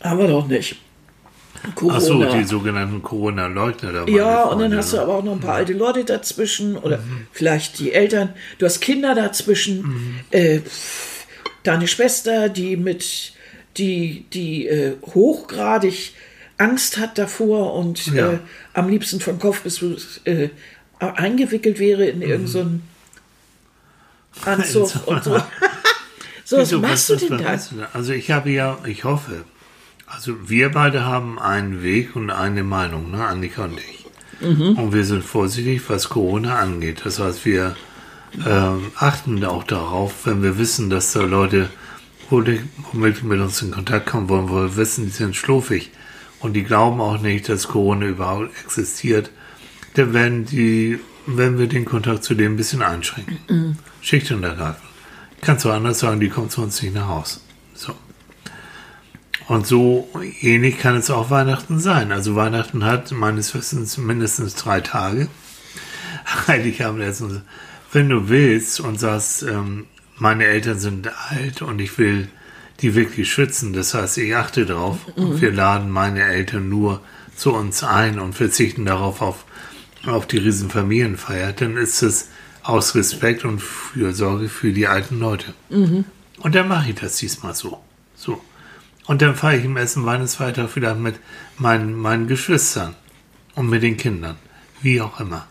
[0.00, 0.76] haben wir doch nicht.
[1.74, 1.96] Corona.
[1.96, 4.08] Ach so, die sogenannten Corona-Leugner.
[4.08, 7.26] Ja, und dann hast du aber auch noch ein paar alte Leute dazwischen oder mhm.
[7.32, 8.30] vielleicht die Eltern.
[8.58, 9.82] Du hast Kinder dazwischen.
[9.82, 10.14] Mhm.
[10.30, 10.60] Äh,
[11.62, 13.32] deine Schwester, die mit,
[13.76, 16.14] die, die äh, hochgradig
[16.58, 18.34] Angst hat davor und ja.
[18.34, 18.38] äh,
[18.74, 19.82] am liebsten von Kopf bis
[20.24, 20.50] äh,
[20.98, 22.22] eingewickelt wäre in mhm.
[22.22, 22.82] irgendeinen
[24.44, 25.42] Anzug und so.
[26.44, 27.58] so, was machst du denn da?
[27.92, 29.44] Also ich habe ja, ich hoffe,
[30.14, 34.06] also wir beide haben einen Weg und eine Meinung, ne, Annika und ich.
[34.76, 37.02] Und wir sind vorsichtig, was Corona angeht.
[37.04, 37.76] Das heißt, wir
[38.46, 41.70] ähm, achten auch darauf, wenn wir wissen, dass da Leute
[42.30, 45.90] womit mit uns in Kontakt kommen wollen, weil wir wissen, die sind schlufig
[46.40, 49.30] und die glauben auch nicht, dass Corona überhaupt existiert,
[49.94, 53.38] dann werden die, werden wir den Kontakt zu denen ein bisschen einschränken.
[53.48, 53.76] Mhm.
[54.00, 54.88] Schicht und ergreifend.
[55.42, 57.40] Kannst du anders sagen, die kommen zu uns nicht nach Hause.
[59.48, 60.08] Und so
[60.40, 62.12] ähnlich kann es auch Weihnachten sein.
[62.12, 65.28] Also Weihnachten hat meines Wissens mindestens drei Tage.
[66.46, 67.40] Heiligabend letztens,
[67.92, 69.86] wenn du willst und sagst, ähm,
[70.16, 72.28] meine Eltern sind alt und ich will
[72.80, 73.72] die wirklich schützen.
[73.72, 75.24] Das heißt, ich achte darauf mhm.
[75.24, 77.00] und wir laden meine Eltern nur
[77.36, 79.44] zu uns ein und verzichten darauf auf,
[80.06, 81.52] auf die Riesenfamilienfeier.
[81.52, 82.28] Dann ist es
[82.62, 85.54] aus Respekt und Fürsorge für die alten Leute.
[85.70, 86.04] Mhm.
[86.38, 87.80] Und dann mache ich das diesmal so.
[89.06, 91.16] Und dann fahre ich im Essen Weihnachtsfeiertag wieder mit
[91.58, 92.94] meinen, meinen Geschwistern
[93.54, 94.36] und mit den Kindern.
[94.80, 95.46] Wie auch immer.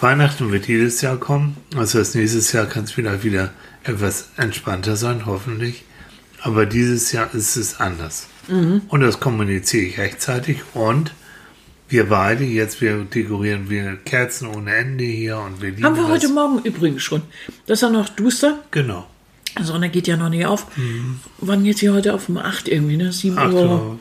[0.00, 1.56] Weihnachten wird jedes Jahr kommen.
[1.76, 3.50] Also das nächstes Jahr kann es vielleicht wieder
[3.84, 5.84] etwas entspannter sein, hoffentlich.
[6.40, 8.26] Aber dieses Jahr ist es anders.
[8.48, 8.82] Mhm.
[8.88, 10.58] Und das kommuniziere ich rechtzeitig.
[10.74, 11.12] Und
[11.88, 16.08] wir beide, jetzt wir dekorieren wir Kerzen ohne Ende hier und wir lieben Haben wir
[16.08, 17.22] heute Morgen übrigens schon.
[17.66, 18.58] Das ist ja noch duster.
[18.70, 19.06] Genau.
[19.58, 20.66] Die Sonne geht ja noch nicht auf.
[20.76, 21.20] Mhm.
[21.38, 23.12] Wann geht sie heute auf um 8 irgendwie, ne?
[23.12, 23.98] 7 Uhr.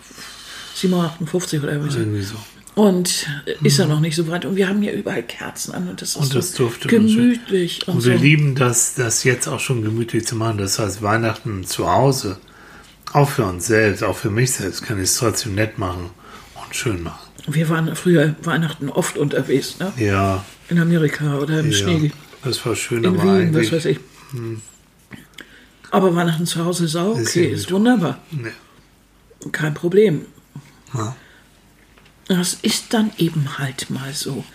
[0.73, 1.99] 7 Uhr 58 oder irgendwie so.
[1.99, 2.35] Irgendwie so.
[2.73, 3.27] Und
[3.63, 4.45] ist ja noch nicht so weit.
[4.45, 7.87] Und wir haben ja überall Kerzen an und das ist und das so gemütlich.
[7.87, 8.23] Und, und wir so.
[8.23, 10.57] lieben das, das jetzt auch schon gemütlich zu machen.
[10.57, 12.37] Das heißt, Weihnachten zu Hause,
[13.11, 16.11] auch für uns selbst, auch für mich selbst, kann ich es trotzdem nett machen
[16.55, 17.19] und schön machen.
[17.47, 19.91] Wir waren früher Weihnachten oft unterwegs, ne?
[19.97, 20.45] Ja.
[20.69, 22.11] In Amerika oder im ja, Schnee.
[22.43, 23.99] Das war schön, in aber Wien, was weiß ich.
[24.31, 24.61] Hm.
[25.91, 28.19] Aber Weihnachten zu Hause ist auch okay, ist, ist wunderbar.
[28.31, 29.49] Ja.
[29.51, 30.25] Kein Problem.
[30.93, 31.15] Ja.
[32.27, 34.45] Das ist dann eben halt mal so.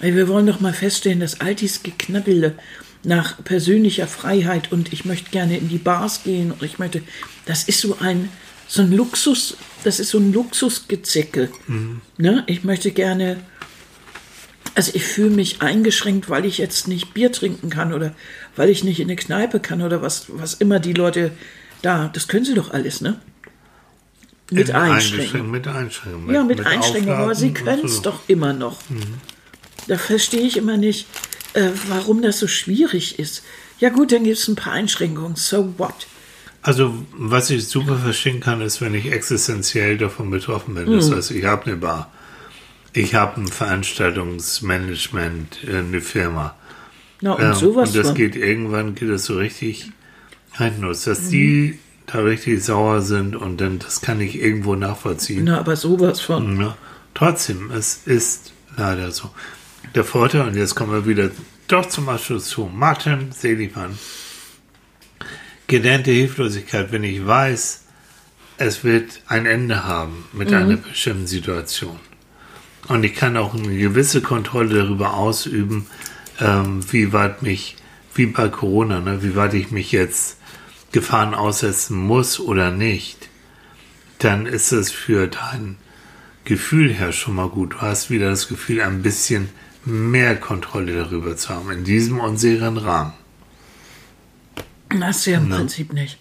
[0.00, 2.56] Wir wollen doch mal feststellen, dass all dieses Geknabbele
[3.02, 7.02] nach persönlicher Freiheit und ich möchte gerne in die Bars gehen und ich möchte,
[7.44, 8.28] das ist so ein,
[8.66, 11.50] so ein Luxus, das ist so ein Luxusgezickel.
[11.66, 12.00] Mhm.
[12.16, 12.44] Ne?
[12.46, 13.38] Ich möchte gerne,
[14.74, 18.14] also ich fühle mich eingeschränkt, weil ich jetzt nicht Bier trinken kann oder
[18.56, 21.32] weil ich nicht in eine Kneipe kann oder was, was immer die Leute
[21.82, 23.20] da, das können sie doch alles, ne?
[24.50, 25.50] Mit Einschränkungen.
[25.50, 26.34] Mit Einschränkungen.
[26.34, 28.78] Ja, mit, mit Einschränkungen, aber sie können es doch immer noch.
[28.88, 29.14] Mhm.
[29.88, 31.08] Da verstehe ich immer nicht,
[31.54, 33.42] äh, warum das so schwierig ist.
[33.80, 35.36] Ja gut, dann gibt es ein paar Einschränkungen.
[35.36, 36.06] So what?
[36.62, 40.90] Also, was ich super verstehen kann, ist, wenn ich existenziell davon betroffen bin.
[40.90, 41.16] Das mhm.
[41.16, 42.10] heißt, ich habe eine Bar.
[42.92, 46.54] Ich habe ein Veranstaltungsmanagement, äh, eine Firma.
[47.24, 47.88] Na, und ähm, sowas.
[47.88, 48.16] Und das von.
[48.16, 49.90] geht irgendwann, geht das so richtig
[50.56, 51.04] rein los.
[51.04, 51.30] Dass mhm.
[51.30, 55.44] die da richtig sauer sind und dann, das kann ich irgendwo nachvollziehen.
[55.44, 56.60] Na, aber sowas von.
[56.60, 56.76] Ja.
[57.14, 59.30] Trotzdem, es ist leider so.
[59.94, 61.30] Der Vorteil, und jetzt kommen wir wieder
[61.66, 63.98] doch zum Abschluss zu Martin Seligmann.
[65.66, 67.84] Gelernte Hilflosigkeit, wenn ich weiß,
[68.58, 70.56] es wird ein Ende haben mit mhm.
[70.56, 71.98] einer bestimmten Situation.
[72.88, 75.86] Und ich kann auch eine gewisse Kontrolle darüber ausüben,
[76.40, 77.76] ähm, wie weit mich,
[78.14, 80.38] wie bei Corona, ne, wie weit ich mich jetzt
[80.92, 83.28] Gefahren aussetzen muss oder nicht,
[84.18, 85.76] dann ist es für dein
[86.44, 87.74] Gefühl her schon mal gut.
[87.74, 89.48] Du hast wieder das Gefühl, ein bisschen
[89.84, 93.12] mehr Kontrolle darüber zu haben, in diesem unsicheren Rahmen.
[95.00, 95.56] Das ist ja im ja.
[95.56, 96.18] Prinzip nicht.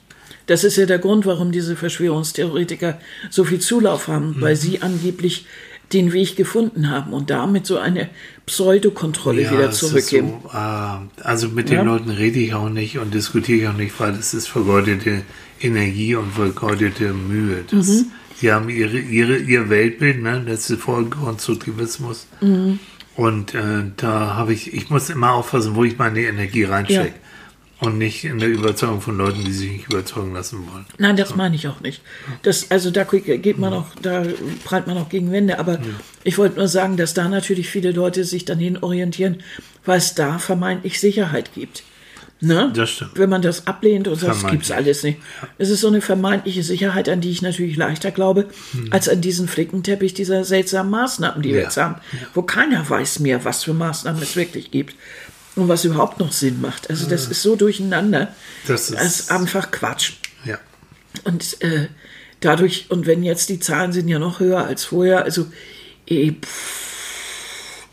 [0.48, 3.00] Das ist ja der Grund, warum diese Verschwörungstheoretiker
[3.30, 4.42] so viel Zulauf haben, mhm.
[4.42, 5.46] weil sie angeblich
[5.94, 8.10] den Weg gefunden haben und damit so eine
[8.46, 10.34] Pseudokontrolle ja, wieder zurückgeben.
[10.44, 11.84] So, äh, also mit den ja.
[11.84, 15.24] Leuten rede ich auch nicht und diskutiere ich auch nicht, weil das ist vergeudete
[15.62, 17.64] Energie und vergeudete Mühe.
[17.70, 18.12] Das, mhm.
[18.36, 20.44] Sie haben ihre, ihre, ihr Weltbild, ne?
[20.46, 22.28] das ist Vollkonstruktivismus.
[22.42, 22.80] Mhm.
[23.16, 27.08] Und äh, da habe ich, ich muss immer aufpassen, wo ich meine Energie reinstecke.
[27.08, 27.23] Ja.
[27.84, 30.86] Und nicht in der Überzeugung von Leuten, die sich nicht überzeugen lassen wollen.
[30.98, 32.02] Nein, das meine ich auch nicht.
[32.42, 34.24] Das, also da geht man auch, da
[34.64, 35.60] prallt man auch gegen Wände.
[35.60, 35.80] Aber ja.
[36.24, 39.44] ich wollte nur sagen, dass da natürlich viele Leute sich dann hin orientieren,
[39.84, 41.84] weil es da vermeintlich Sicherheit gibt.
[42.40, 42.72] Ne?
[42.76, 43.12] Das stimmt.
[43.16, 45.18] Wenn man das ablehnt und sagt, das gibt es alles nicht.
[45.42, 45.48] Ja.
[45.58, 48.88] Es ist so eine vermeintliche Sicherheit, an die ich natürlich leichter glaube, hm.
[48.92, 51.56] als an diesen Flickenteppich dieser seltsamen Maßnahmen, die ja.
[51.56, 51.96] wir jetzt haben,
[52.34, 54.96] wo keiner weiß mehr, was für Maßnahmen es wirklich gibt
[55.56, 56.90] und was überhaupt noch Sinn macht.
[56.90, 58.34] Also das ist so durcheinander.
[58.68, 60.14] Das ist, das ist einfach Quatsch.
[60.46, 60.58] Ja.
[61.24, 61.88] Und äh,
[62.40, 65.48] dadurch, und wenn jetzt die Zahlen sind ja noch höher als vorher, also
[66.08, 67.88] äh, pff,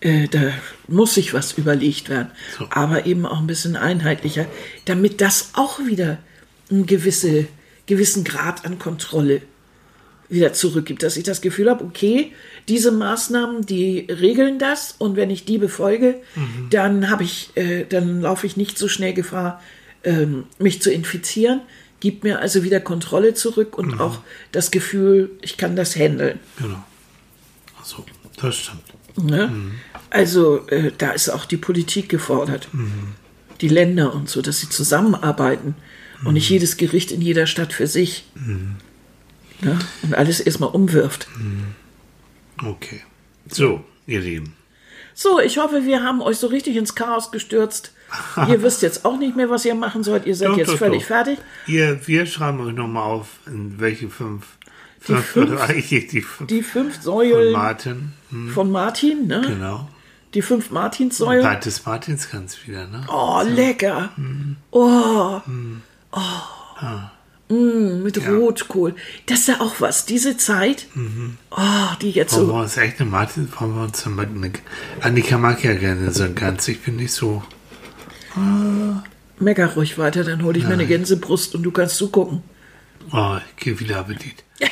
[0.00, 0.52] äh, da
[0.88, 2.30] muss sich was überlegt werden.
[2.58, 2.66] So.
[2.70, 4.46] Aber eben auch ein bisschen einheitlicher,
[4.84, 6.18] damit das auch wieder
[6.70, 7.46] einen gewisse,
[7.86, 9.42] gewissen Grad an Kontrolle
[10.30, 12.32] wieder zurückgibt, dass ich das Gefühl habe, okay,
[12.68, 16.20] diese Maßnahmen, die regeln das und wenn ich die befolge,
[16.70, 19.60] dann habe ich, äh, dann laufe ich nicht so schnell Gefahr,
[20.04, 21.60] ähm, mich zu infizieren.
[21.98, 24.20] Gibt mir also wieder Kontrolle zurück und auch
[24.52, 26.38] das Gefühl, ich kann das handeln.
[26.56, 26.82] Genau.
[27.82, 28.06] So,
[28.40, 28.82] das stimmt.
[29.22, 29.52] Ne?
[30.08, 32.68] Also äh, da ist auch die Politik gefordert,
[33.60, 35.74] die Länder und so, dass sie zusammenarbeiten
[36.24, 38.24] und nicht jedes Gericht in jeder Stadt für sich
[39.62, 39.78] ne?
[40.02, 41.28] und alles erstmal umwirft.
[42.64, 43.00] Okay.
[43.48, 44.54] So, ihr Lieben.
[45.14, 47.92] So, ich hoffe, wir haben euch so richtig ins Chaos gestürzt.
[48.48, 50.26] ihr wisst jetzt auch nicht mehr, was ihr machen sollt.
[50.26, 51.08] Ihr seid Doch, jetzt doch, völlig doch.
[51.08, 51.38] fertig.
[51.66, 54.46] Ihr, wir schreiben euch nochmal auf, in welche fünf,
[55.06, 58.12] Die fünf die fünf Die fünf von Säulen Martin.
[58.30, 59.42] Hm, von Martin, ne?
[59.46, 59.88] genau.
[60.34, 61.42] Die fünf Martinssäulen.
[61.42, 63.04] Bald des Martins kannst wieder, ne?
[63.08, 64.10] Oh, lecker.
[64.16, 64.56] Hm.
[64.70, 65.40] Oh.
[66.12, 66.18] Oh.
[66.76, 67.10] Ah.
[67.50, 68.94] Mm, mit Rotkohl.
[69.26, 70.06] Das ist ja auch was.
[70.06, 70.86] Diese Zeit,
[71.50, 71.56] oh,
[72.00, 72.52] die jetzt Wollen so.
[72.52, 74.52] wir uns echt eine Martin, wollen wir uns eine,
[75.00, 77.42] Annika mag ja gerne so ein ganz, ich bin nicht so,
[79.40, 82.42] Mecker ruhig weiter, dann hole ich mir eine Gänsebrust und du kannst zugucken.
[83.12, 84.44] oh, ich gebe wieder Appetit.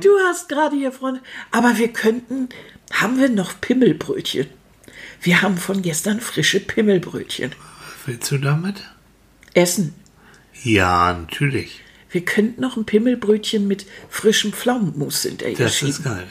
[0.00, 1.20] Du hast gerade hier, Freunde.
[1.50, 2.48] Aber wir könnten.
[2.90, 4.46] Haben wir noch Pimmelbrötchen?
[5.20, 7.50] Wir haben von gestern frische Pimmelbrötchen.
[7.50, 8.82] Was willst du damit?
[9.52, 9.94] Essen.
[10.64, 11.80] Ja, natürlich.
[12.10, 15.90] Wir könnten noch ein Pimmelbrötchen mit frischem Pflaumenmus hinterher Das schieben.
[15.90, 16.24] ist geil.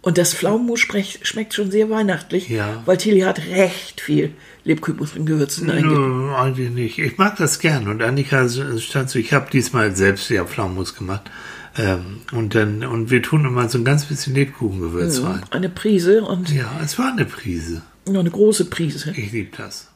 [0.00, 2.82] Und das Pflaumenmus schmeckt, schon sehr weihnachtlich, Ja.
[2.84, 4.32] weil Tilly hat recht viel
[4.62, 6.98] Lebkuchen und Gewürzen eigentlich nicht.
[6.98, 7.88] Ich mag das gern.
[7.88, 11.30] Und Annika stand so, ich habe diesmal selbst ja Pflaumenmus gemacht.
[11.76, 15.42] Ähm, und dann, und wir tun immer so ein ganz bisschen Lebkuchengewürz rein.
[15.50, 17.82] Eine Prise und Ja, es war eine Prise.
[18.06, 19.12] noch eine große Prise.
[19.16, 19.90] Ich liebe das.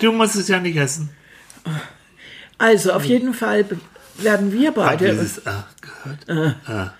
[0.00, 1.08] Du musst es ja nicht essen.
[2.58, 3.64] Also auf jeden Fall
[4.18, 6.58] werden wir beide, dieses Ah gehört?
[6.66, 6.92] Ah.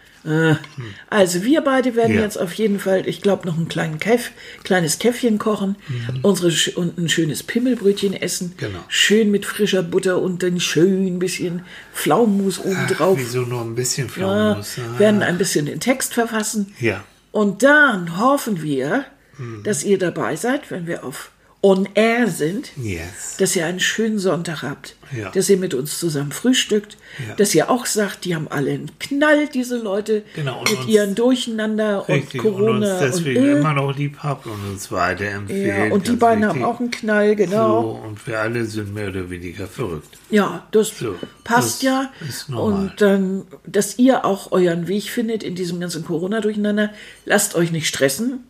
[1.11, 2.23] also wir beide werden Ja.
[2.23, 4.31] jetzt auf jeden Fall, ich glaube, noch ein kleinen Käff,
[4.65, 5.77] kleines Käffchen kochen,
[6.23, 8.79] unsere sch- und ein schönes Pimmelbrötchen essen, Genau.
[8.89, 13.19] schön mit frischer Butter und dann schön ein bisschen Pflaumenmus obendrauf.
[13.19, 14.77] Wieso nur ein bisschen Ja, Pflaumenmus?
[14.79, 14.99] Ah.
[14.99, 16.75] werden ein bisschen den Text verfassen.
[16.81, 17.05] Ja.
[17.31, 19.05] Und dann hoffen wir,
[19.37, 19.63] Mhm.
[19.65, 21.31] dass ihr dabei seid, wenn wir auf
[21.67, 23.37] On Air sind, Yes.
[23.39, 25.31] dass ihr einen schönen Sonntag habt, Ja.
[25.31, 27.35] dass ihr mit uns zusammen frühstückt, Ja.
[27.37, 30.89] dass ihr auch sagt, die haben alle einen Knall, diese Leute, Genau, und mit uns-
[30.89, 32.45] ihren Durcheinander Richtig.
[32.45, 33.57] und und Corona uns und, deswegen Öl.
[33.57, 35.87] immer noch lieb habt und uns weiterempfehlen.
[35.89, 36.63] Ja, und die beiden wichtig.
[36.63, 37.81] haben auch einen Knall, genau.
[37.83, 40.19] So, und wir alle sind mehr oder weniger verrückt.
[40.31, 42.13] Ja, das So, passt das ja.
[42.55, 46.91] Und dann, dass ihr auch euren Weg findet in diesem ganzen Corona-Durcheinander.
[47.25, 48.41] Lasst euch nicht stressen.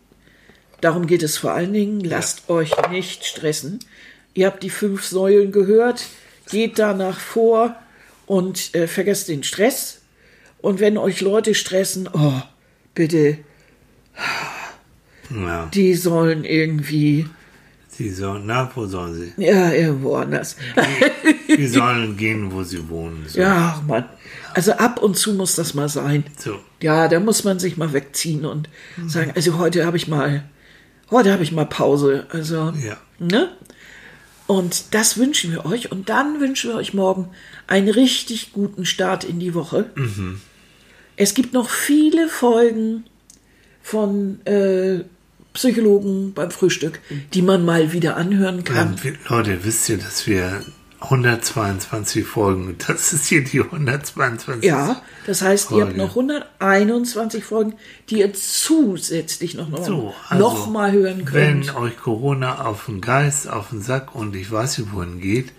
[0.85, 2.01] Darum geht es vor allen Dingen.
[2.01, 3.79] Lasst euch nicht stressen.
[4.35, 6.05] Ihr habt die fünf Säulen gehört.
[6.51, 7.75] Geht danach vor
[8.27, 10.01] und äh, vergesst den Stress.
[10.59, 12.39] Und wenn euch Leute stressen, oh,
[12.93, 13.39] bitte,
[15.31, 15.67] Ja.
[15.73, 17.25] die sollen irgendwie,
[17.87, 19.33] Sie sollen, na, wo sollen sie?
[19.43, 20.55] ja, irgendwo anders.
[21.47, 23.25] Die sollen gehen, wo sie wohnen.
[23.27, 23.39] So.
[23.39, 24.05] Ja, Mann.
[24.53, 26.25] Also ab und zu muss das mal sein.
[26.37, 26.59] So.
[26.79, 28.69] Ja, da muss man sich mal wegziehen und
[29.07, 30.43] sagen, also heute habe ich mal,
[31.11, 32.25] heute habe ich mal Pause.
[32.29, 32.97] Also, Ja.
[33.19, 33.49] ne?
[34.47, 35.91] Und das wünschen wir euch.
[35.91, 37.29] Und dann wünschen wir euch morgen
[37.67, 39.89] einen richtig guten Start in die Woche.
[41.15, 43.05] Es gibt noch viele Folgen
[43.81, 44.99] von äh,
[45.53, 46.99] Psychologen beim Frühstück,
[47.33, 48.95] die man mal wieder anhören kann.
[49.29, 50.61] Leute, wisst ihr, dass wir
[51.05, 54.63] 122 Folgen, das ist hier die 122.
[54.63, 55.97] Ja, das heißt, ihr habt Folge.
[55.97, 57.73] noch 121 Folgen,
[58.09, 61.33] die ihr zusätzlich noch, noch, So, noch also, mal hören könnt.
[61.67, 65.51] Wenn euch Corona auf den Geist, auf den Sack und ich weiß nicht, wohin geht,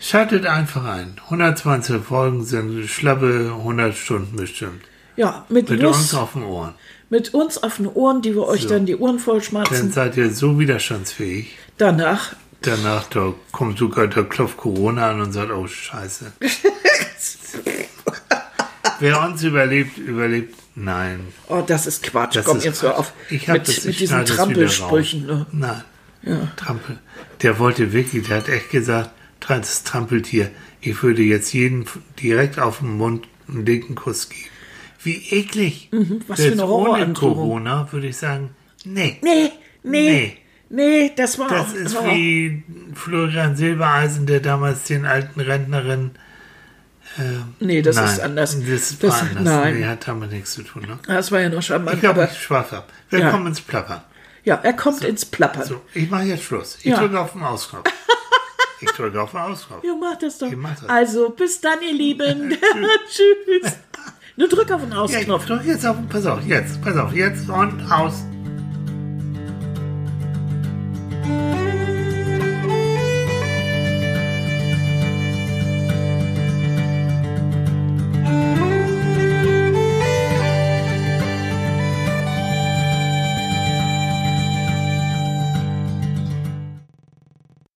[0.00, 1.16] schaltet einfach ein.
[1.24, 4.82] 120 Folgen sind schlappe 100 Stunden bestimmt.
[5.16, 6.74] ja, mit, Mit Lust, uns auf den Ohren.
[7.10, 8.68] mit uns auf den Ohren, die wir euch So.
[8.68, 9.90] dann die Ohren Dann vollschmatzen.
[9.92, 11.56] seid ihr so widerstandsfähig.
[11.78, 16.32] Danach, Danach da kommt sogar der klopft Corona an und sagt, oh Scheiße.
[19.00, 20.54] Wer uns überlebt, überlebt.
[20.74, 21.20] Nein.
[21.48, 22.36] oh, das ist Quatsch.
[22.36, 22.98] Das Komm, ist jetzt hör Quatsch.
[22.98, 23.12] auf.
[23.30, 25.26] Ich mit, das, mit diesen Trampelsprüchen.
[25.26, 25.46] Ne?
[25.52, 25.82] Nein.
[26.56, 26.98] Trampel.
[27.42, 29.10] Der wollte wirklich, der hat echt gesagt,
[29.46, 30.50] das Trampeltier,
[30.80, 31.86] ich würde jetzt jeden
[32.20, 34.50] direkt auf den Mund einen dicken Kuss geben.
[35.02, 35.88] Wie eklig.
[35.92, 37.34] Mhm, was für eine ohne Horrorandrohung.
[37.34, 38.50] Corona würde ich sagen,
[38.84, 39.18] nee.
[39.22, 39.52] Nee,
[39.84, 40.36] nee, nee,
[41.16, 41.74] das war Das auch.
[41.74, 42.04] ist oh.
[42.06, 42.62] wie
[42.94, 46.10] Florian Silbereisen, der damals den alten Rentnerin.
[47.58, 48.56] Nee, das nein, ist anders.
[48.64, 49.42] Das, Das- war anders.
[49.44, 49.80] nein.
[49.80, 50.82] Nee, hat damit nichts zu tun.
[50.82, 50.98] Ne?
[51.06, 51.94] Das war ja noch charmant.
[51.94, 52.92] Ich glaube, ich schwach ab.
[53.10, 53.30] Wir Ja.
[53.30, 54.02] kommen ins Plappern.
[54.44, 55.64] ja, er kommt ins Plappern.
[55.64, 56.76] So, ich mache jetzt Schluss.
[56.80, 56.98] Ich Ja.
[57.00, 57.90] drücke auf den Ausknopf.
[58.80, 59.82] ich drücke auf den Ausknopf.
[59.84, 60.50] Ja, mach das doch.
[60.54, 60.88] Mach das.
[60.88, 62.50] Also, bis dann, ihr Lieben.
[63.10, 63.72] Tschüss.
[64.36, 65.46] Nur drück auf den Ja, ich Ausknopf.
[65.46, 68.22] drück jetzt auf, pass auf, jetzt, pass auf, jetzt und aus.